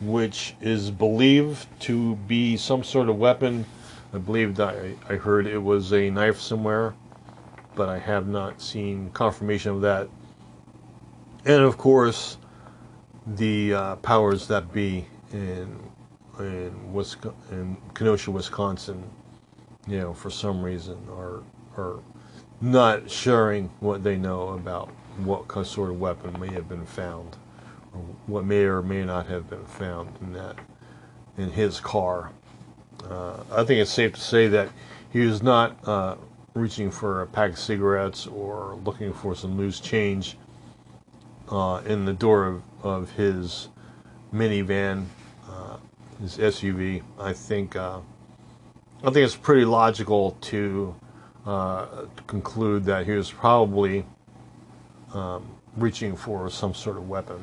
[0.00, 3.64] which is believed to be some sort of weapon.
[4.12, 6.94] I believe I, I heard it was a knife somewhere
[7.76, 10.08] but I have not seen confirmation of that.
[11.46, 12.38] And of course,
[13.24, 15.78] the uh, powers that be in
[16.40, 16.74] in,
[17.52, 19.02] in Kenosha, Wisconsin,
[19.86, 21.44] you know, for some reason are
[21.76, 22.00] are
[22.60, 27.36] not sharing what they know about what sort of weapon may have been found,
[27.94, 30.56] or what may or may not have been found in that
[31.38, 32.32] in his car.
[33.08, 34.68] Uh, I think it's safe to say that
[35.12, 36.16] he was not uh,
[36.54, 40.36] reaching for a pack of cigarettes or looking for some loose change
[41.50, 43.68] uh, in the door of, of his
[44.32, 45.06] minivan,
[45.48, 45.76] uh,
[46.20, 48.00] his SUV, I think uh,
[49.02, 50.94] I think it's pretty logical to,
[51.44, 51.86] uh,
[52.26, 54.06] conclude that he was probably
[55.12, 57.40] um, reaching for some sort of weapon,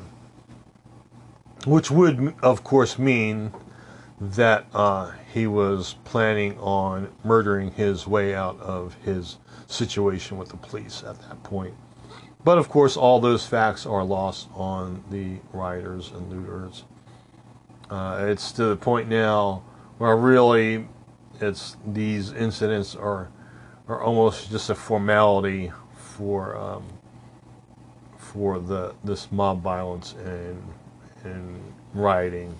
[1.64, 3.52] which would, of course, mean
[4.20, 10.56] that uh, he was planning on murdering his way out of his situation with the
[10.56, 11.74] police at that point.
[12.44, 16.84] But of course, all those facts are lost on the rioters and looters.
[17.90, 19.62] Uh, it's to the point now
[19.98, 20.88] where really
[21.40, 23.30] it's these incidents are
[23.88, 26.84] are almost just a formality for um,
[28.16, 30.62] for the this mob violence and
[31.24, 32.54] and rioting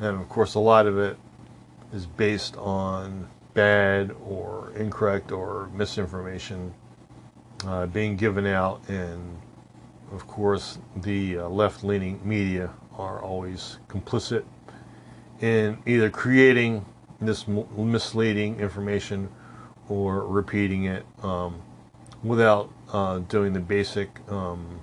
[0.00, 1.18] and of course, a lot of it
[1.92, 6.72] is based on bad or incorrect or misinformation
[7.66, 8.82] uh, being given out.
[8.88, 9.38] And
[10.12, 14.44] of course, the uh, left leaning media are always complicit
[15.40, 16.84] in either creating
[17.20, 19.28] this misleading information
[19.88, 21.60] or repeating it um,
[22.22, 24.80] without uh, doing the basic um,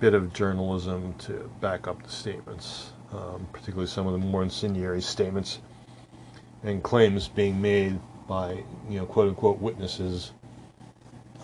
[0.00, 5.00] bit of journalism to back up the statements um, particularly some of the more incendiary
[5.00, 5.60] statements.
[6.64, 8.52] and claims being made by
[8.90, 10.32] you know quote unquote witnesses.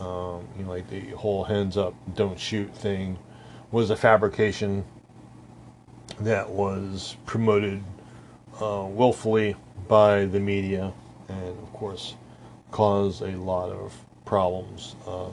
[0.00, 3.18] Um, you know, like the whole hands up, don't shoot thing
[3.70, 4.85] was a fabrication
[6.20, 7.83] that was promoted
[8.61, 9.57] uh, willfully
[9.88, 10.92] by the media,
[11.28, 12.14] and of course
[12.70, 13.92] caused a lot of
[14.24, 15.28] problems uh,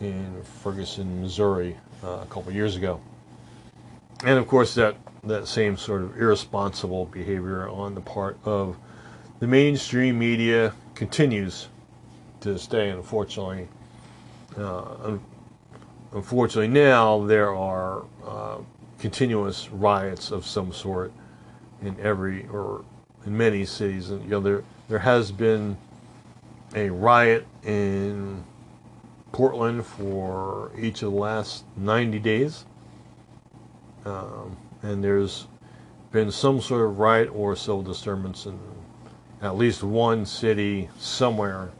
[0.00, 3.00] in Ferguson, Missouri, uh, a couple years ago.
[4.24, 8.76] And of course, that that same sort of irresponsible behavior on the part of
[9.40, 11.68] the mainstream media continues
[12.46, 12.88] to this day.
[12.88, 13.68] And unfortunately,
[14.56, 15.18] uh,
[16.12, 18.58] unfortunately now there are uh,
[18.98, 21.12] continuous riots of some sort
[21.82, 22.84] in every or
[23.26, 24.10] in many cities.
[24.10, 25.76] And you know there there has been
[26.74, 28.44] a riot in
[29.32, 32.64] Portland for each of the last 90 days.
[34.04, 35.48] Um, and there's
[36.12, 38.58] been some sort of riot or civil disturbance in
[39.42, 41.70] at least one city somewhere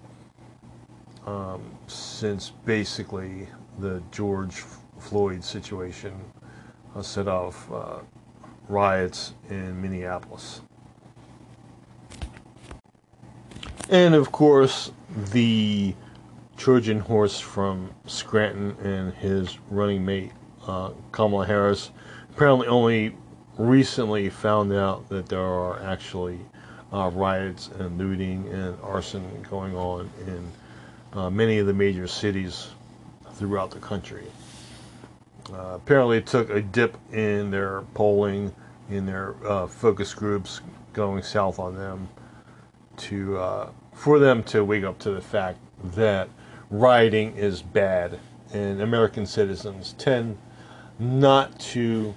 [1.27, 4.65] um, since basically the George
[4.99, 6.15] Floyd situation
[6.95, 7.99] uh, set off uh,
[8.69, 10.61] riots in Minneapolis.
[13.89, 14.91] And of course,
[15.33, 15.95] the
[16.57, 20.33] Trojan horse from Scranton and his running mate,
[20.67, 21.91] uh, Kamala Harris,
[22.31, 23.17] apparently only
[23.59, 26.41] recently found out that there are actually
[26.93, 30.51] uh, riots and looting and arson going on in
[31.17, 32.69] uh, many of the major cities
[33.33, 34.27] throughout the country.
[35.53, 38.55] Uh, apparently, took a dip in their polling,
[38.91, 40.61] in their uh, focus groups
[40.93, 42.09] going south on them,
[42.97, 46.29] to uh, for them to wake up to the fact that
[46.71, 48.19] rioting is bad,
[48.53, 50.37] and American citizens tend
[50.99, 52.15] not to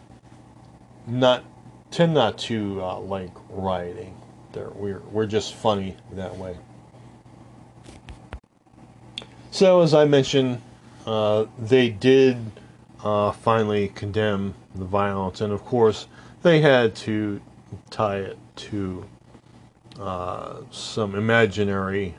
[1.07, 1.43] not
[1.91, 4.15] tend not to uh, like rioting.
[4.53, 6.57] They're, we're we're just funny that way.
[9.51, 10.61] So as I mentioned,
[11.05, 12.37] uh, they did
[13.03, 16.07] uh, finally condemn the violence, and of course
[16.43, 17.41] they had to
[17.89, 19.05] tie it to
[19.99, 22.15] uh, some imaginary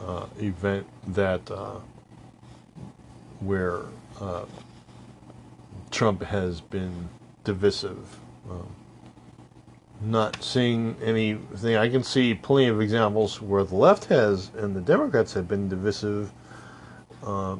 [0.00, 1.76] uh, event that uh,
[3.40, 3.80] where
[4.20, 4.44] uh,
[5.90, 7.08] Trump has been
[7.44, 8.18] divisive.
[8.50, 8.68] Um,
[10.02, 11.76] not seeing anything.
[11.76, 15.68] I can see plenty of examples where the left has and the Democrats have been
[15.68, 16.32] divisive.
[17.24, 17.56] Uh,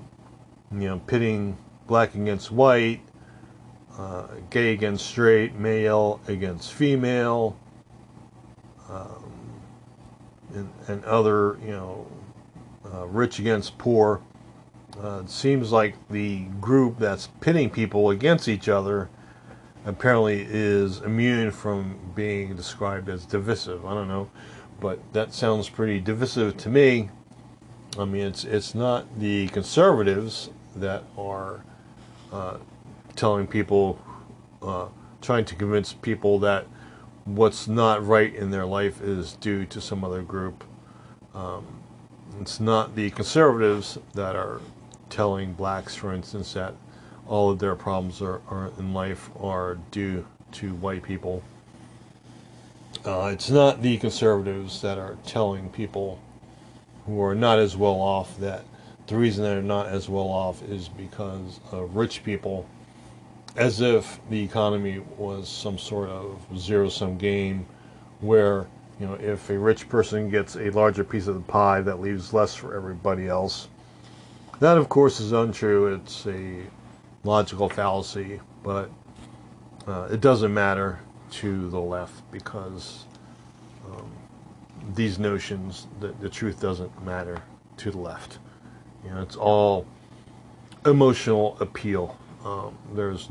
[0.72, 3.00] you know, pitting black against white,
[3.98, 7.56] uh, gay against straight, male against female,
[8.88, 9.60] um,
[10.54, 12.06] and, and other, you know,
[12.92, 14.20] uh, rich against poor.
[15.02, 19.08] Uh, it seems like the group that's pitting people against each other
[19.84, 23.84] apparently is immune from being described as divisive.
[23.84, 24.30] I don't know,
[24.80, 27.10] but that sounds pretty divisive to me.
[27.98, 31.64] I mean, it's it's not the conservatives that are
[32.32, 32.58] uh,
[33.16, 33.98] telling people,
[34.62, 34.86] uh,
[35.20, 36.66] trying to convince people that
[37.24, 40.64] what's not right in their life is due to some other group.
[41.34, 41.66] Um,
[42.40, 44.60] it's not the conservatives that are
[45.08, 46.74] telling blacks, for instance, that
[47.26, 51.42] all of their problems are, are in life are due to white people.
[53.04, 56.20] Uh, it's not the conservatives that are telling people
[57.10, 58.64] who are not as well off that
[59.08, 62.64] the reason they're not as well off is because of rich people,
[63.56, 67.66] as if the economy was some sort of zero sum game
[68.20, 68.68] where
[69.00, 72.32] you know, if a rich person gets a larger piece of the pie, that leaves
[72.32, 73.66] less for everybody else.
[74.60, 75.94] That, of course, is untrue.
[75.94, 76.62] It's a
[77.24, 78.90] logical fallacy, but
[79.88, 81.00] uh, it doesn't matter
[81.32, 83.06] to the left because
[84.94, 87.42] these notions, that the truth doesn't matter
[87.78, 88.38] to the left.
[89.04, 89.86] You know, it's all
[90.86, 92.18] emotional appeal.
[92.44, 93.28] Um, there's,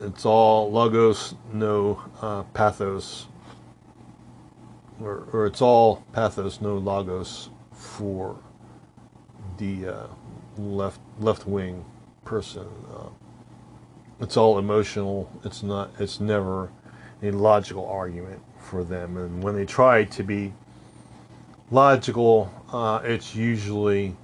[0.00, 3.26] it's all logos, no uh, pathos
[5.02, 8.38] or, or it's all pathos, no logos for
[9.58, 10.06] the uh,
[10.58, 11.84] left left wing
[12.24, 12.66] person.
[12.94, 13.08] Uh,
[14.20, 15.30] it's all emotional.
[15.44, 15.90] It's not.
[15.98, 16.70] It's never
[17.22, 19.16] a logical argument for them.
[19.16, 20.52] And when they try to be
[21.70, 24.16] logical, uh, it's usually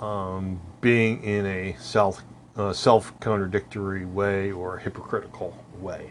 [0.00, 2.22] um, being in a self
[2.56, 6.10] uh, self contradictory way or hypocritical way.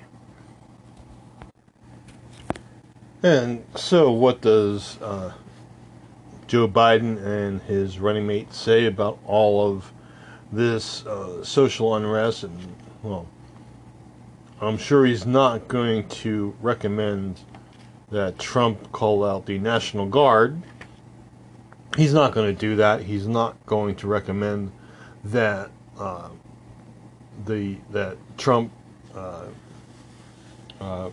[3.23, 5.33] And so, what does uh,
[6.45, 9.91] Joe Biden and his running mate say about all of
[10.51, 12.43] this uh, social unrest?
[12.43, 13.27] And, well,
[14.61, 17.41] I'm sure he's not going to recommend
[18.09, 20.61] that Trump call out the National Guard.
[21.97, 23.01] He's not going to do that.
[23.01, 24.71] He's not going to recommend
[25.25, 26.29] that uh,
[27.45, 28.71] the that Trump
[29.13, 29.47] uh,
[30.79, 31.09] uh,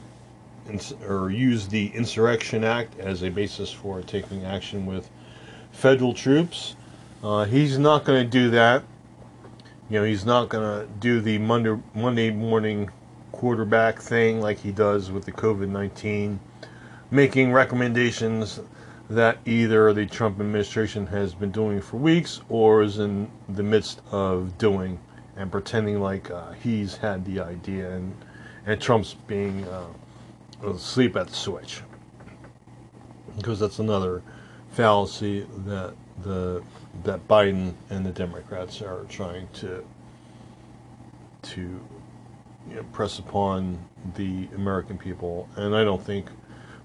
[0.69, 5.11] ins- or use the Insurrection Act as a basis for taking action with
[5.73, 6.77] federal troops.
[7.25, 8.85] Uh, he's not going to do that.
[9.91, 12.91] You know, he's not going to do the Monday Monday morning
[13.33, 16.39] quarterback thing like he does with the COVID nineteen,
[17.11, 18.61] making recommendations
[19.11, 24.01] that either the Trump administration has been doing for weeks or is in the midst
[24.11, 24.99] of doing,
[25.37, 28.15] and pretending like uh, he's had the idea and
[28.65, 29.87] and Trump's being uh,
[30.65, 31.83] asleep at the switch.
[33.37, 34.23] Because that's another
[34.71, 36.63] fallacy that the
[37.05, 39.85] that Biden and the Democrats are trying to
[41.43, 41.81] to
[42.93, 43.79] press upon
[44.17, 46.27] the American people, and I don't think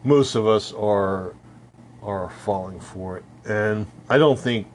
[0.04, 1.34] most of us are
[2.04, 4.68] are falling for it, and I don't think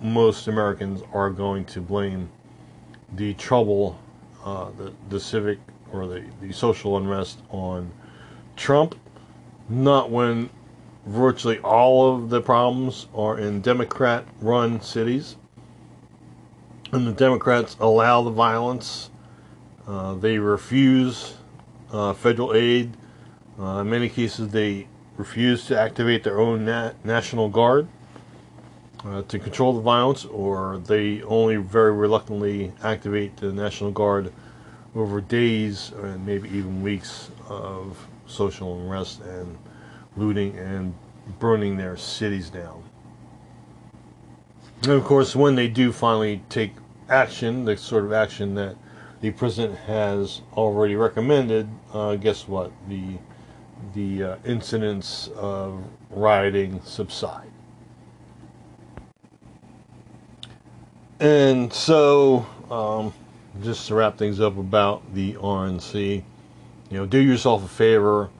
[0.00, 2.30] most Americans are going to blame
[3.14, 3.98] the trouble,
[4.44, 5.58] uh, the the civic
[5.92, 7.90] or the, the social unrest on
[8.56, 8.94] Trump,
[9.68, 10.48] not when
[11.06, 15.36] virtually all of the problems are in Democrat run cities.
[16.92, 19.09] And the Democrats allow the violence.
[19.90, 21.34] Uh, they refuse
[21.90, 22.96] uh, federal aid.
[23.58, 24.86] Uh, in many cases, they
[25.16, 27.88] refuse to activate their own nat- National Guard
[29.04, 34.32] uh, to control the violence, or they only very reluctantly activate the National Guard
[34.94, 39.58] over days and maybe even weeks of social unrest and
[40.16, 40.94] looting and
[41.40, 42.80] burning their cities down.
[44.82, 46.74] And of course, when they do finally take
[47.08, 48.76] action, the sort of action that
[49.20, 52.72] the president has already recommended, uh, guess what?
[52.88, 53.18] The
[53.94, 57.50] the uh, incidents of rioting subside.
[61.18, 63.12] And so, um,
[63.62, 66.22] just to wrap things up about the RNC,
[66.90, 68.30] you know, do yourself a favor,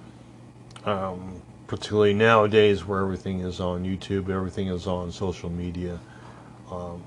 [0.84, 5.98] um, particularly nowadays where everything is on YouTube, everything is on social media.
[6.70, 7.02] Um,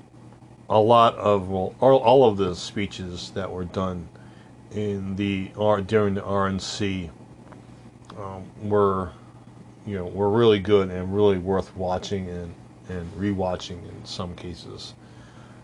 [0.68, 4.08] a lot of well, all, of the speeches that were done
[4.72, 5.50] in the
[5.86, 7.10] during the RNC
[8.18, 9.12] um, were,
[9.86, 12.54] you know, were really good and really worth watching and
[12.88, 14.94] and rewatching in some cases.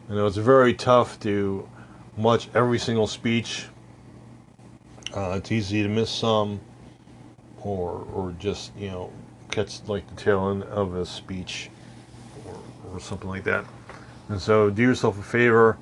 [0.08, 1.68] And it was very tough to
[2.16, 3.66] much every single speech.
[5.14, 6.60] Uh, it's easy to miss some,
[7.62, 9.12] or or just you know
[9.50, 11.70] catch like the tail end of a speech,
[12.46, 12.58] or,
[12.92, 13.64] or something like that.
[14.30, 15.76] And so, do yourself a favor.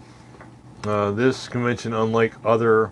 [0.84, 2.90] Uh, this convention, unlike other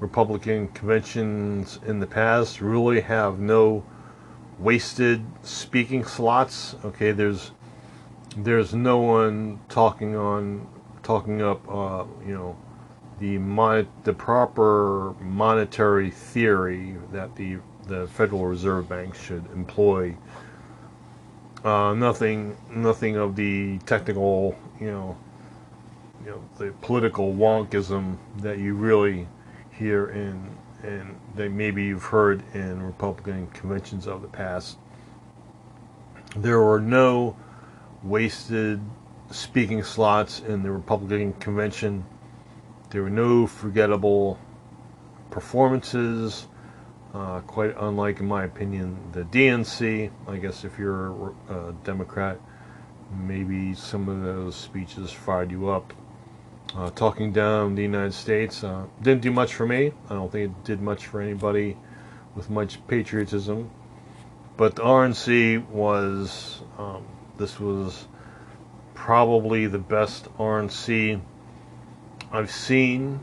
[0.00, 3.84] Republican conventions in the past, really have no
[4.58, 6.76] wasted speaking slots.
[6.84, 7.52] Okay, there's
[8.36, 10.68] there's no one talking on
[11.02, 12.54] talking up, uh, you know,
[13.18, 17.56] the mon- the proper monetary theory that the
[17.86, 20.14] the Federal Reserve Bank should employ.
[21.64, 25.16] Uh, nothing, nothing of the technical, you know,
[26.24, 29.26] you know, the political wonkism that you really
[29.72, 34.78] hear in, and that maybe you've heard in Republican conventions of the past.
[36.36, 37.36] There were no
[38.02, 38.80] wasted
[39.30, 42.04] speaking slots in the Republican convention
[42.90, 44.38] there were no forgettable
[45.30, 46.46] performances,
[47.18, 50.10] uh, quite unlike, in my opinion, the DNC.
[50.28, 52.40] I guess if you're a Democrat,
[53.10, 55.92] maybe some of those speeches fired you up.
[56.76, 59.90] Uh, talking down the United States uh, didn't do much for me.
[60.08, 61.76] I don't think it did much for anybody
[62.36, 63.70] with much patriotism.
[64.56, 67.04] But the RNC was, um,
[67.36, 68.06] this was
[68.94, 71.20] probably the best RNC
[72.30, 73.18] I've seen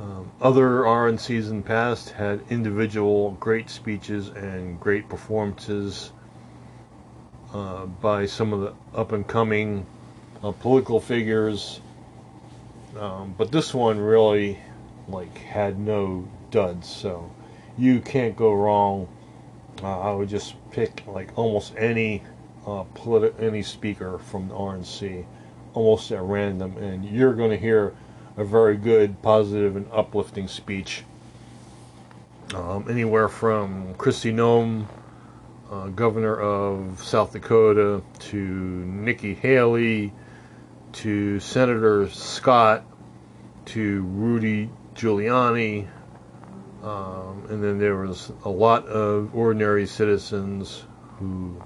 [0.00, 6.12] um, other RNCs in the past had individual great speeches and great performances
[7.52, 9.86] uh, by some of the up and coming
[10.42, 11.80] uh, political figures,
[12.98, 14.58] um, but this one really
[15.08, 17.30] like had no duds, so
[17.78, 19.08] you can't go wrong.
[19.82, 22.22] Uh, I would just pick like almost any
[22.66, 25.24] uh, politi- any speaker from the RNC
[25.74, 27.94] almost at random, and you're going to hear
[28.36, 31.04] a very good, positive, and uplifting speech.
[32.54, 34.86] Um, anywhere from Kristi Noem,
[35.70, 40.12] uh, governor of South Dakota, to Nikki Haley,
[40.92, 42.84] to Senator Scott,
[43.66, 45.88] to Rudy Giuliani,
[46.84, 50.84] Um, and then there was a lot of ordinary citizens
[51.18, 51.56] who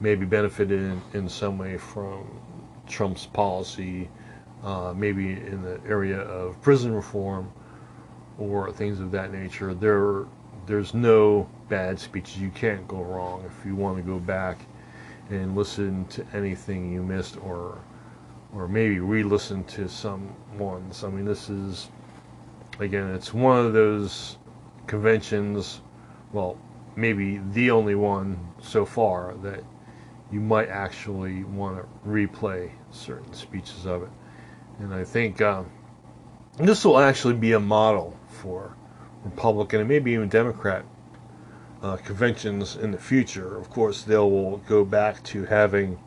[0.00, 2.26] maybe benefited in, in some way from
[2.88, 4.08] Trump's policy,
[4.62, 7.50] uh, maybe in the area of prison reform
[8.38, 9.74] or things of that nature.
[9.74, 10.26] There,
[10.66, 12.38] there's no bad speeches.
[12.38, 14.58] You can't go wrong if you want to go back
[15.30, 17.78] and listen to anything you missed or
[18.54, 21.04] or maybe re-listen to some ones.
[21.04, 21.88] I mean, this is
[22.80, 24.36] again, it's one of those
[24.86, 25.80] conventions.
[26.32, 26.58] Well,
[26.96, 29.64] maybe the only one so far that
[30.30, 34.10] you might actually want to replay certain speeches of it.
[34.82, 35.62] And I think uh,
[36.56, 38.76] this will actually be a model for
[39.24, 40.84] Republican and maybe even Democrat
[41.84, 43.56] uh, conventions in the future.
[43.56, 46.00] Of course, they will go back to having,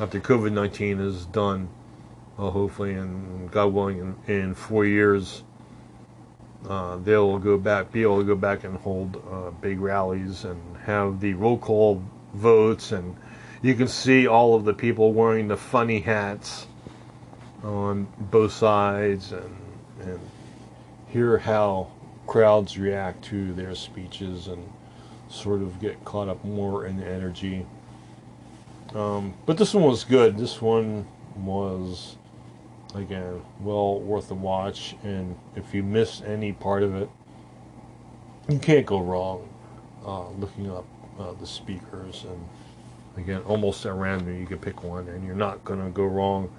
[0.00, 1.68] after COVID 19 is done,
[2.38, 5.42] well, hopefully, and God willing, in, in four years,
[6.66, 10.58] uh, they'll go back, be able to go back and hold uh, big rallies and
[10.78, 13.14] have the roll call votes, and
[13.60, 16.66] you can see all of the people wearing the funny hats
[17.62, 19.56] on both sides, and
[20.00, 20.20] and
[21.08, 21.88] hear how
[22.26, 24.72] crowds react to their speeches and
[25.28, 27.66] sort of get caught up more in the energy.
[28.94, 30.36] Um, but this one was good.
[30.38, 31.06] This one
[31.36, 32.16] was
[32.94, 34.96] again, well worth a watch.
[35.02, 37.08] And if you miss any part of it,
[38.48, 39.48] you can't go wrong
[40.04, 40.84] uh, looking up
[41.18, 42.24] uh, the speakers.
[42.24, 46.04] And again, almost at random, you can pick one, and you're not going to go
[46.04, 46.50] wrong.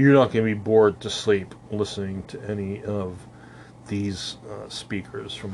[0.00, 3.18] You're not going to be bored to sleep listening to any of
[3.86, 5.52] these uh, speakers from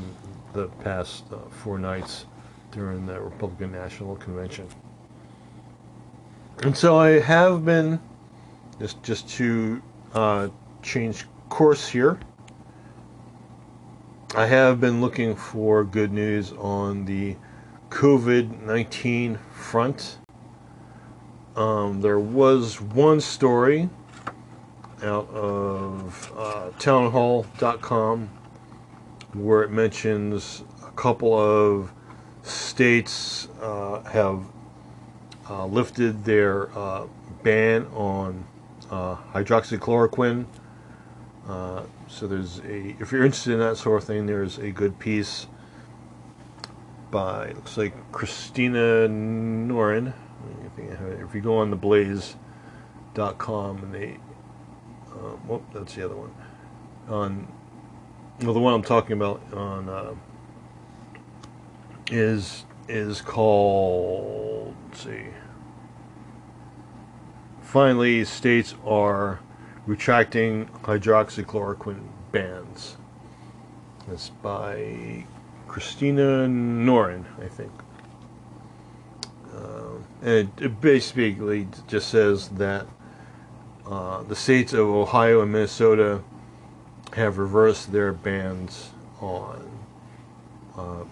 [0.53, 2.25] the past uh, four nights
[2.71, 4.69] during the Republican National Convention.
[6.63, 7.99] And so I have been
[8.79, 9.81] just just to
[10.13, 10.47] uh,
[10.81, 12.17] change course here.
[14.33, 17.35] I have been looking for good news on the
[17.89, 20.19] COVID 19 front.
[21.57, 23.89] Um, there was one story
[25.03, 28.29] out of uh, townhall.com
[29.33, 31.91] where it mentions a couple of
[32.43, 34.43] states uh, have
[35.49, 37.05] uh, lifted their uh,
[37.43, 38.45] ban on
[38.89, 40.45] uh, hydroxychloroquine.
[41.47, 44.97] Uh, so there's a, if you're interested in that sort of thing, there's a good
[44.99, 45.47] piece
[47.11, 50.13] by looks like Christina Norin.
[50.77, 54.17] If you go on the blaze.com and they,
[55.17, 56.33] uh, well, that's the other one.
[57.07, 57.47] On,
[58.41, 60.15] well, the one I'm talking about on uh,
[62.11, 64.75] is is called.
[64.89, 65.27] Let's see
[67.67, 69.39] finally, states are
[69.85, 72.01] retracting hydroxychloroquine
[72.31, 72.97] bans.
[74.09, 75.25] It's by
[75.67, 77.71] Christina Norin, I think.
[79.53, 82.87] Uh, and it, basically just says that
[83.89, 86.21] uh, the states of Ohio and Minnesota
[87.13, 88.89] have reversed their bans
[89.21, 89.79] on
[90.77, 91.03] uh,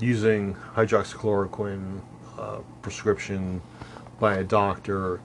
[0.00, 2.00] using hydroxychloroquine
[2.38, 3.60] uh, prescription
[4.18, 5.20] by a doctor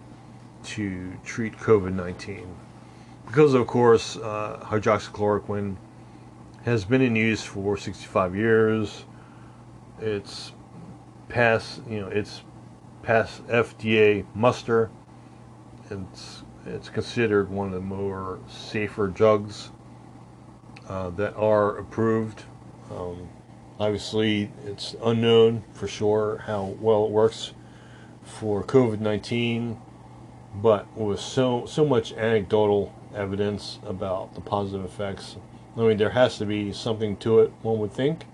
[0.64, 2.48] to treat COVID 19.
[3.28, 5.78] Because, of course, uh, hydroxychloroquine
[6.66, 9.06] has been in use for 65 years.
[10.00, 10.52] It's
[11.30, 12.42] past, you know, it's
[13.04, 14.90] past FDA muster.
[15.90, 19.72] It's it's considered one of the more safer drugs
[20.88, 22.44] uh, that are approved.
[22.92, 23.30] Um,
[23.80, 27.54] obviously, it's unknown for sure how well it works
[28.24, 29.78] for COVID 19
[30.56, 35.36] but with so so much anecdotal evidence about the positive effects,
[35.76, 37.52] I mean there has to be something to it.
[37.62, 38.26] One would think,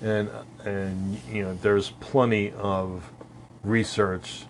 [0.00, 0.30] and
[0.64, 3.10] and you know there's plenty of
[3.64, 4.44] research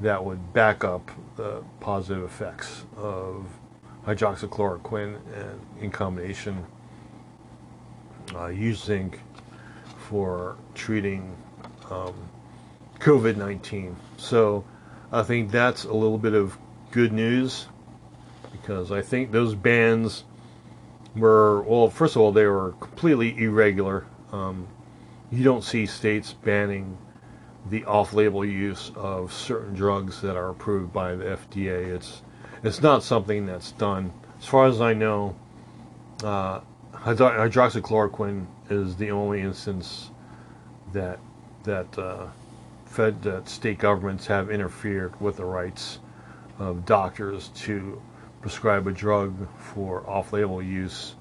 [0.00, 3.46] that would back up the positive effects of
[4.06, 6.64] hydroxychloroquine and in combination
[8.34, 9.12] uh, using
[9.98, 11.36] for treating
[11.90, 12.14] um,
[12.98, 13.94] COVID-19.
[14.16, 14.64] So
[15.12, 16.58] I think that's a little bit of
[16.92, 17.66] good news
[18.52, 20.24] because I think those bans
[21.14, 24.06] were, well, first of all, they were completely irregular.
[24.32, 24.68] Um,
[25.30, 26.96] you don't see states banning
[27.70, 31.94] the off-label use of certain drugs that are approved by the FDA.
[31.94, 32.22] It's
[32.62, 34.12] it's not something that's done.
[34.38, 35.36] As far as I know,
[36.24, 36.60] uh,
[36.92, 40.10] hydroxychloroquine is the only instance
[40.92, 41.18] that
[41.64, 42.26] that uh,
[42.86, 45.98] Fed that state governments have interfered with the rights
[46.58, 48.00] of doctors to
[48.40, 51.16] prescribe a drug for off-label use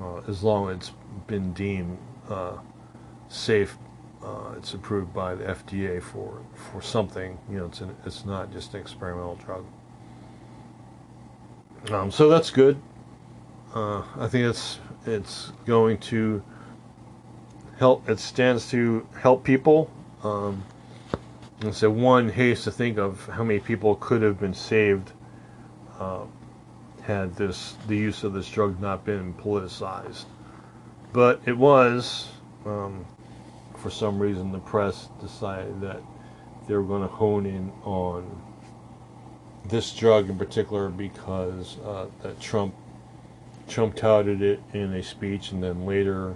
[0.00, 0.92] uh, as long as it's
[1.26, 1.98] been deemed
[2.28, 2.56] uh,
[3.28, 3.76] safe.
[4.24, 7.38] Uh, it's approved by the FDA for for something.
[7.50, 9.64] You know, it's an, it's not just an experimental drug.
[11.90, 12.80] Um, so that's good.
[13.74, 16.42] Uh, I think it's it's going to
[17.78, 18.08] help.
[18.08, 19.90] It stands to help people.
[20.22, 20.62] Um,
[21.62, 25.12] and so one hates to think of how many people could have been saved
[25.98, 26.24] uh,
[27.02, 30.26] had this the use of this drug not been politicized.
[31.12, 32.28] But it was.
[32.64, 33.04] Um,
[33.82, 36.00] for some reason, the press decided that
[36.68, 38.40] they were going to hone in on
[39.68, 42.74] this drug in particular because uh, that Trump
[43.68, 46.34] Trump touted it in a speech and then later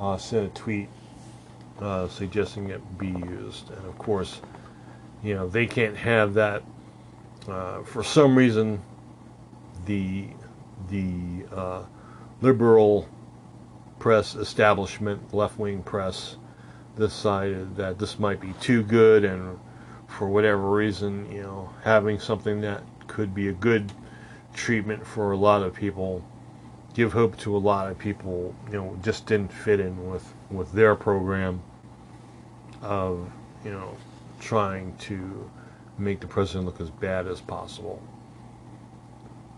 [0.00, 0.88] uh, sent a tweet
[1.80, 3.70] uh, suggesting it be used.
[3.70, 4.40] And of course,
[5.22, 6.64] you know they can't have that.
[7.48, 8.82] Uh, for some reason,
[9.86, 10.26] the
[10.90, 11.82] the uh,
[12.40, 13.08] liberal
[14.00, 16.36] press establishment, left wing press,
[16.96, 19.58] decided that this might be too good and
[20.06, 23.92] for whatever reason, you know, having something that could be a good
[24.54, 26.24] treatment for a lot of people,
[26.94, 30.72] give hope to a lot of people, you know, just didn't fit in with with
[30.72, 31.62] their program
[32.82, 33.30] of,
[33.64, 33.96] you know,
[34.40, 35.50] trying to
[35.98, 38.02] make the president look as bad as possible.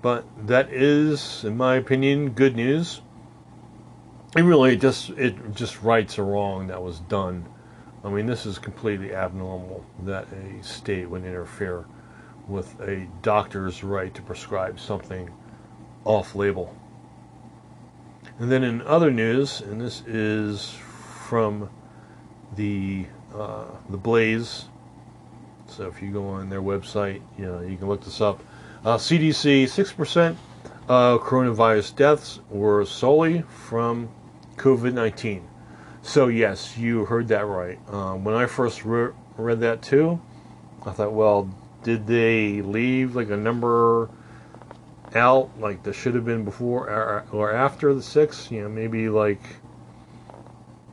[0.02, 3.00] But that is, in my opinion, good news.
[4.36, 7.46] It really just it just rights a wrong that was done
[8.04, 11.84] I mean, this is completely abnormal that a state would interfere
[12.48, 15.30] with a doctor's right to prescribe something
[16.04, 16.76] off label.
[18.40, 20.70] And then in other news, and this is
[21.28, 21.70] from
[22.56, 24.64] the uh, the Blaze.
[25.66, 28.42] So if you go on their website, you know you can look this up.
[28.84, 30.36] Uh, CDC six percent
[30.88, 34.08] of coronavirus deaths were solely from
[34.62, 35.48] COVID nineteen.
[36.02, 37.80] So yes, you heard that right.
[37.88, 40.20] Um, when I first re- read that too,
[40.86, 41.52] I thought, well,
[41.82, 44.08] did they leave like a number
[45.16, 48.52] out like there should have been before or, or after the six?
[48.52, 49.42] You know, maybe like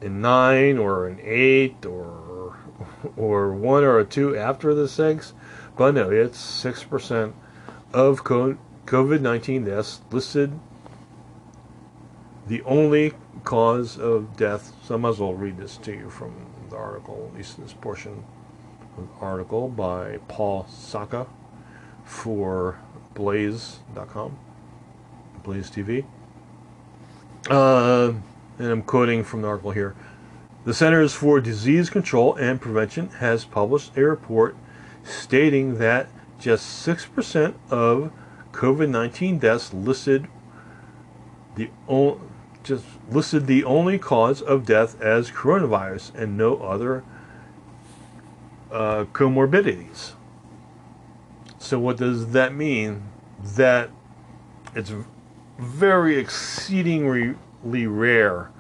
[0.02, 2.58] in nine or an eight or
[3.16, 5.34] or one or a two after the six.
[5.78, 7.36] But no, it's six percent
[7.94, 10.60] of COVID nineteen deaths listed.
[12.50, 14.74] The only cause of death.
[14.84, 16.34] So I might as well read this to you from
[16.72, 18.24] the article, at least this portion
[18.98, 21.28] of the article by Paul Sacca
[22.04, 22.80] for
[23.14, 24.36] Blaze.com,
[25.44, 26.06] Blaze TV.
[27.52, 28.14] Uh,
[28.58, 29.96] and I'm quoting from the article here.
[30.66, 34.58] The Centers for Disease Control and Prevention has published a report
[35.04, 38.12] stating that just 6% of
[38.54, 40.28] COVID 19 deaths listed
[41.56, 42.20] the only
[42.64, 47.04] just listed the only cause of death as coronavirus and no other
[48.72, 50.14] uh, comorbidities.
[51.58, 53.04] So, what does that mean?
[53.56, 53.90] That
[54.76, 54.94] it's
[55.58, 57.36] very exceedingly
[57.88, 58.52] rare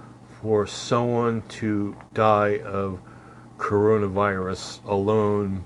[0.41, 2.99] for someone to die of
[3.57, 5.63] coronavirus alone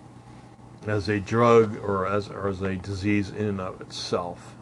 [0.88, 4.56] as a drug or as, or as a disease in and of itself.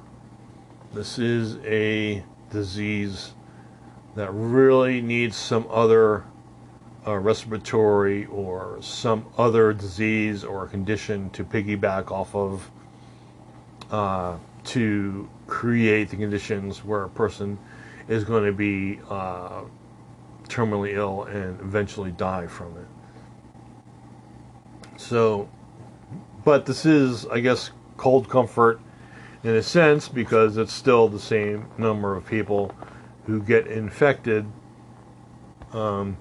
[0.94, 3.34] This is a disease
[4.16, 6.26] that really needs some other
[7.08, 12.70] uh, respiratory or some other disease or condition to piggyback off of
[13.90, 17.58] uh, to create the conditions where a person
[18.08, 19.62] is going to be uh,
[20.48, 22.88] terminally ill and eventually die from it.
[24.98, 25.50] So,
[26.44, 28.80] but this is, I guess, cold comfort
[29.44, 32.76] in a sense because it's still the same number of people
[33.32, 34.46] who get infected
[35.72, 36.18] um,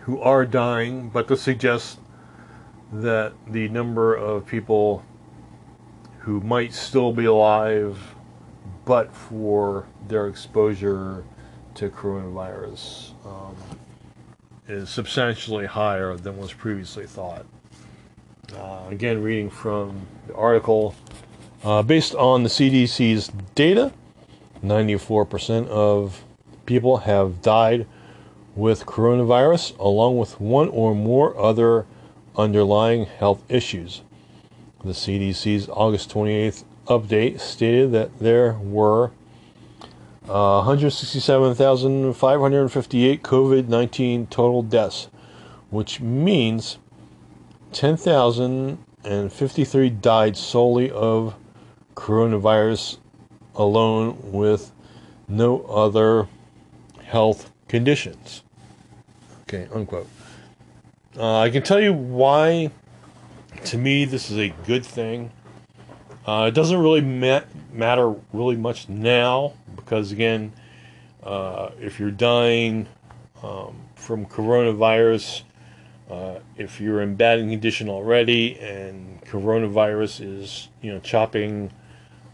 [0.00, 2.00] who are dying, but to suggest
[2.92, 5.04] that the number of people
[6.20, 8.16] who might still be alive
[8.84, 11.22] but for their exposure
[11.74, 13.54] to coronavirus um,
[14.66, 17.46] is substantially higher than was previously thought.
[18.56, 20.92] Uh, again, reading from the article,
[21.62, 23.92] uh, based on the CDC's data,
[24.62, 26.24] 94% of
[26.66, 27.86] people have died
[28.54, 31.86] with coronavirus, along with one or more other
[32.36, 34.02] underlying health issues.
[34.84, 39.10] The CDC's August 28th update stated that there were
[40.28, 45.08] uh, 167,558 COVID 19 total deaths,
[45.70, 46.78] which means
[47.72, 51.34] 10,053 died solely of
[51.94, 52.98] coronavirus
[53.58, 54.72] alone with
[55.26, 56.28] no other
[57.04, 58.42] health conditions.
[59.42, 60.08] Okay, unquote.
[61.18, 62.70] Uh, I can tell you why,
[63.64, 65.30] to me, this is a good thing.
[66.26, 67.42] Uh, it doesn't really ma-
[67.72, 70.52] matter really much now because, again,
[71.22, 72.86] uh, if you're dying
[73.42, 75.42] um, from coronavirus,
[76.10, 81.70] uh, if you're in bad condition already and coronavirus is, you know, chopping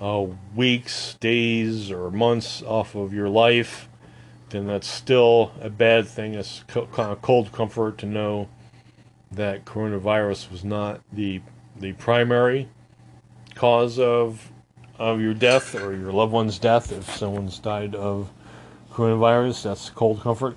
[0.01, 3.89] uh, weeks, days, or months off of your life,
[4.51, 6.35] then that's still a bad thing.
[6.35, 8.49] It's co- kind of cold comfort to know
[9.33, 11.41] that coronavirus was not the
[11.77, 12.69] the primary
[13.55, 14.51] cause of
[14.99, 16.93] of your death or your loved one's death.
[16.93, 18.31] If someone's died of
[18.93, 20.57] coronavirus, that's cold comfort.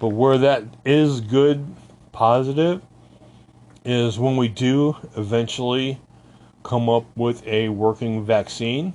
[0.00, 1.64] But where that is good,
[2.12, 2.82] positive,
[3.84, 6.00] is when we do eventually
[6.64, 8.94] come up with a working vaccine,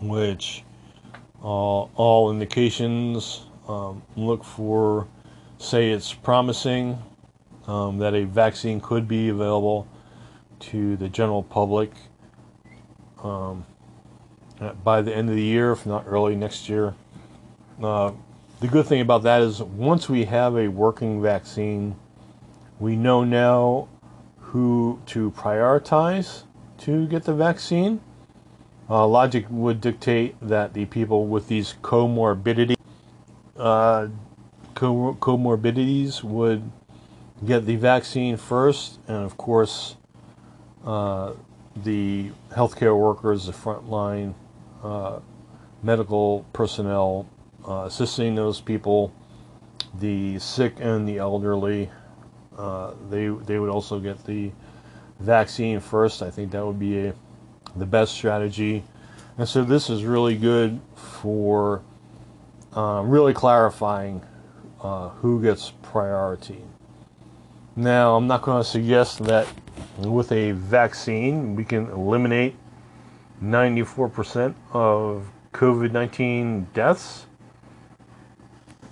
[0.00, 0.64] which
[1.42, 5.06] uh, all indications um, look for,
[5.58, 6.98] say it's promising
[7.68, 9.86] um, that a vaccine could be available
[10.58, 11.92] to the general public
[13.22, 13.64] um,
[14.82, 16.94] by the end of the year, if not early next year.
[17.80, 18.12] Uh,
[18.60, 21.94] the good thing about that is once we have a working vaccine,
[22.80, 23.88] we know now
[24.52, 26.42] who to prioritize
[26.76, 27.98] to get the vaccine.
[28.90, 32.76] Uh, logic would dictate that the people with these comorbidity,
[33.56, 34.08] uh,
[34.74, 36.70] co- comorbidities would
[37.46, 39.96] get the vaccine first, and of course,
[40.84, 41.32] uh,
[41.74, 44.34] the healthcare workers, the frontline
[44.84, 45.18] uh,
[45.82, 47.26] medical personnel
[47.66, 49.14] uh, assisting those people,
[49.98, 51.88] the sick and the elderly,
[52.58, 54.50] uh, they they would also get the
[55.20, 56.22] vaccine first.
[56.22, 57.14] I think that would be a,
[57.76, 58.84] the best strategy.
[59.38, 61.82] And so this is really good for
[62.76, 64.22] uh, really clarifying
[64.82, 66.62] uh, who gets priority.
[67.76, 69.46] Now, I'm not going to suggest that
[69.98, 72.54] with a vaccine we can eliminate
[73.42, 77.26] 94% of COVID 19 deaths.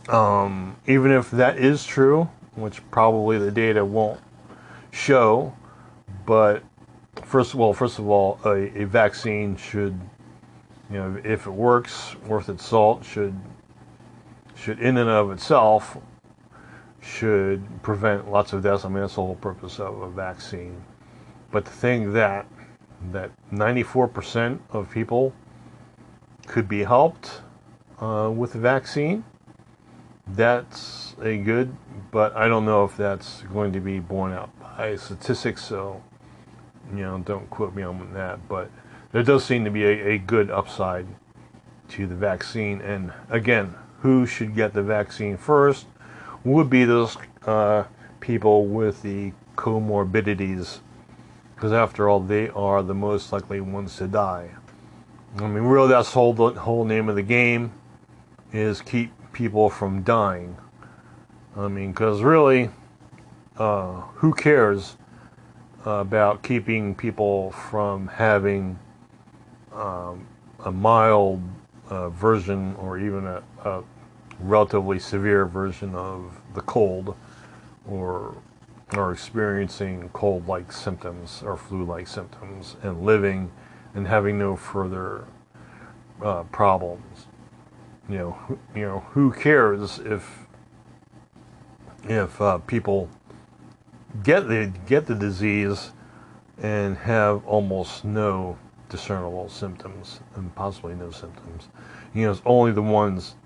[0.08, 4.20] Um, even if that is true, which probably the data won't
[4.90, 5.54] show,
[6.26, 6.62] but
[7.24, 9.98] first of all, first of all, a, a vaccine should,
[10.90, 13.38] you know, if it works, worth its salt, should
[14.54, 15.96] should in and of itself
[17.00, 18.84] should prevent lots of deaths.
[18.84, 20.84] I mean, that's the whole purpose of a vaccine.
[21.50, 22.46] But the thing that
[23.12, 25.32] that 94% of people
[26.46, 27.40] could be helped
[27.98, 29.24] uh, with the vaccine,
[30.26, 31.76] that's a good,
[32.10, 35.64] but I don't know if that's going to be borne out by statistics.
[35.64, 36.02] So,
[36.90, 38.48] you know, don't quote me on that.
[38.48, 38.70] But
[39.12, 41.06] there does seem to be a, a good upside
[41.90, 42.80] to the vaccine.
[42.80, 45.86] And again, who should get the vaccine first?
[46.44, 47.16] would be those
[47.46, 47.84] uh,
[48.20, 50.78] people with the comorbidities,
[51.54, 54.50] because after all, they are the most likely ones to die.
[55.36, 57.72] I mean, really, that's whole, the whole name of the game
[58.52, 60.56] is keep people from dying.
[61.56, 62.70] I mean, because really,
[63.58, 64.96] uh, who cares
[65.84, 68.78] about keeping people from having
[69.74, 70.26] um,
[70.64, 71.42] a mild
[71.88, 73.82] uh, version or even a, a
[74.40, 77.16] relatively severe version of the cold
[77.88, 78.36] or
[78.96, 83.50] or experiencing cold like symptoms or flu like symptoms and living
[83.94, 85.24] and having no further
[86.22, 87.26] uh, problems.
[88.08, 90.39] You know, who, you know, who cares if
[92.04, 93.08] if uh, people
[94.22, 95.92] get the get the disease
[96.62, 101.68] and have almost no discernible symptoms and possibly no symptoms.
[102.12, 103.36] You know, it's only the ones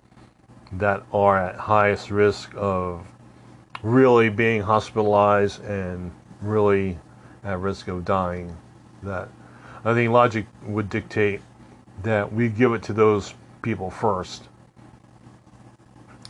[0.73, 3.07] that are at highest risk of
[3.83, 6.99] really being hospitalized and really
[7.45, 8.57] at risk of dying.
[9.03, 9.29] That
[9.85, 11.43] I think logic would dictate
[12.03, 14.49] that we give it to those people first.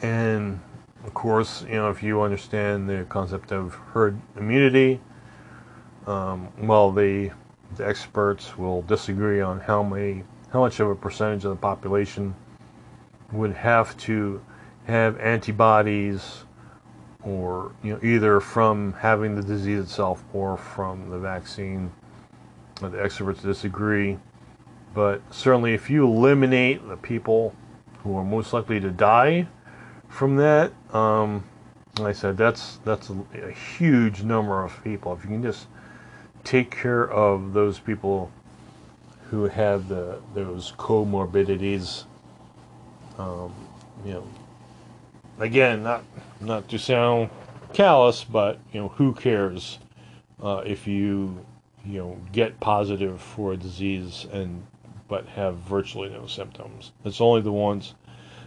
[0.03, 0.61] And
[1.05, 5.01] of course, you know, if you understand the concept of herd immunity,
[6.07, 7.31] um, well, the,
[7.77, 12.35] the experts will disagree on how many, how much of a percentage of the population
[13.33, 14.41] would have to
[14.87, 16.45] have antibodies
[17.23, 21.91] or you know either from having the disease itself or from the vaccine.
[22.81, 24.19] The experts disagree,
[24.95, 27.55] but certainly if you eliminate the people
[28.03, 29.47] who are most likely to die
[30.15, 31.43] from that, um,
[31.99, 35.13] like I said, that's that's a, a huge number of people.
[35.13, 35.67] If you can just
[36.45, 38.31] take care of those people
[39.29, 42.05] who have the those comorbidities,
[43.19, 43.53] um,
[44.05, 44.27] you know,
[45.41, 46.05] again, not
[46.41, 47.29] not to sound
[47.73, 49.81] callous, but you know, who cares
[50.41, 51.45] uh, if you
[51.85, 54.65] you know get positive for a disease and
[55.09, 56.93] but have virtually no symptoms?
[57.05, 57.95] It's only the ones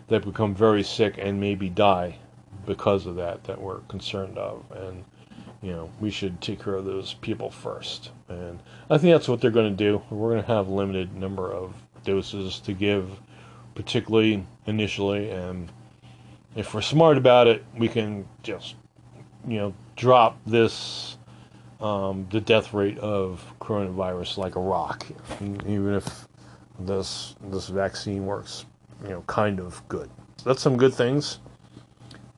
[0.08, 2.18] that become very sick and maybe die
[2.66, 5.04] because of that that we're concerned of, and
[5.62, 8.12] you know we should take care of those people first.
[8.30, 10.02] And I think that's what they're going to do.
[10.10, 13.10] We're going to have limited number of doses to give,
[13.76, 15.72] particularly initially, and
[16.56, 18.76] if we're smart about it, we can just
[19.48, 21.18] you know drop this
[21.80, 25.06] um, the death rate of coronavirus like a rock,
[25.42, 26.28] even if
[26.80, 28.66] this this vaccine works,
[29.04, 30.10] you know, kind of good.
[30.38, 31.40] So that's some good things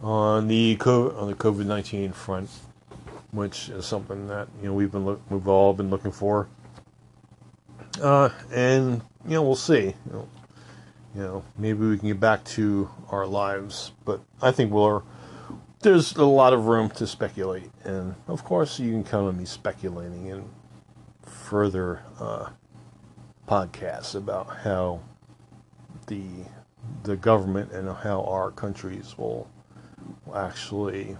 [0.01, 2.49] on the COVID, on the COVID nineteen front,
[3.31, 6.47] which is something that you know we've been look, we've all been looking for.
[8.01, 9.93] Uh, and you know we'll see.
[10.05, 10.29] You know,
[11.15, 15.01] you know, maybe we can get back to our lives, but I think we're
[15.81, 19.45] there's a lot of room to speculate, and of course you can count on me
[19.45, 20.43] speculating in
[21.23, 22.49] further uh,
[23.47, 25.01] podcasts about how
[26.09, 26.21] the
[27.03, 29.47] the government and how our countries will
[30.35, 31.15] actually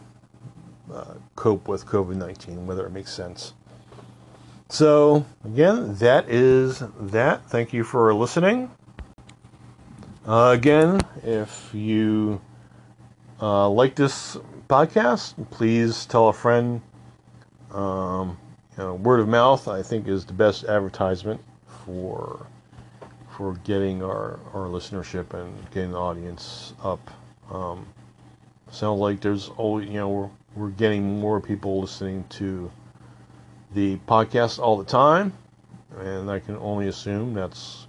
[0.93, 3.53] uh, cope with COVID 19, whether it makes sense.
[4.69, 7.43] So, again, that is that.
[7.49, 8.69] Thank you for listening.
[10.27, 12.39] Uh, again, if you
[13.41, 14.37] uh, like this
[14.67, 16.81] podcast, please tell a friend.
[17.71, 18.37] Um,
[18.77, 21.41] you know, word of mouth, I think, is the best advertisement
[21.85, 22.45] for
[23.39, 26.99] for getting our, our listenership and getting the audience up.
[27.49, 27.87] Um,
[28.69, 32.69] sounds like there's always, you know, we're, we're getting more people listening to
[33.73, 35.31] the podcast all the time,
[35.99, 37.87] and I can only assume that's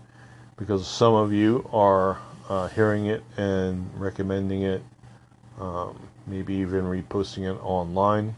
[0.57, 4.85] because some of you are uh, hearing it and recommending it,
[5.59, 5.99] um,
[6.29, 8.37] maybe even reposting it online.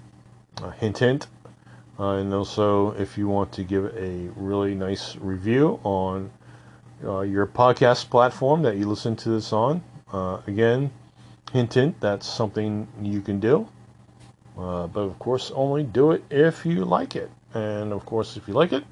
[0.63, 1.27] Uh, hint, hint.
[2.01, 6.31] Uh, and also, if you want to give a really nice review on
[7.05, 9.83] uh, your podcast platform that you listen to this on,
[10.13, 10.91] uh, again,
[11.53, 13.69] hint, hint, that's something you can do.
[14.59, 17.31] Uh, but of course, only do it if you like it.
[17.55, 18.85] And of course, if you like it,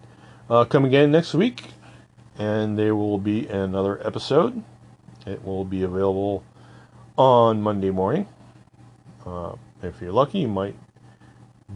[0.48, 1.64] uh, come again next week,
[2.38, 4.62] and there will be another episode.
[5.26, 6.42] It will be available
[7.16, 8.26] on Monday morning.
[9.26, 10.74] Uh, if you're lucky, you might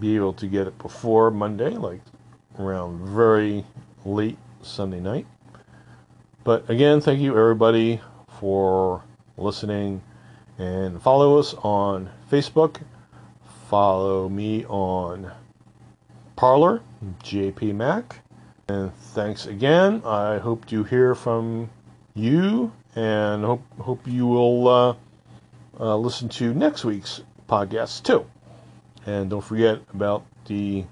[0.00, 2.00] be able to get it before Monday, like
[2.58, 3.64] around very
[4.04, 5.26] late Sunday night.
[6.44, 8.02] But again, thank you everybody
[8.38, 9.02] for
[9.38, 10.02] listening
[10.58, 12.82] and follow us on Facebook.
[13.70, 15.32] Follow me on
[16.36, 16.82] Parler,
[17.22, 18.20] JP Mac.
[18.68, 20.02] And thanks again.
[20.04, 21.70] I hope to hear from
[22.12, 24.94] you and hope hope you will uh,
[25.80, 28.26] uh, listen to next week's podcast too.
[29.06, 30.84] And don't forget about the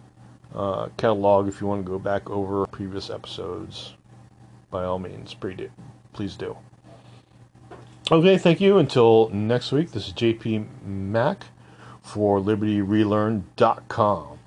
[0.55, 3.93] uh, catalog if you want to go back over previous episodes
[4.73, 5.37] by all means,
[6.13, 6.57] please do.
[8.11, 8.79] Okay, thank you.
[8.79, 11.45] Until next week, this is JP Mac
[12.03, 14.39] for LibertyRelearn.com.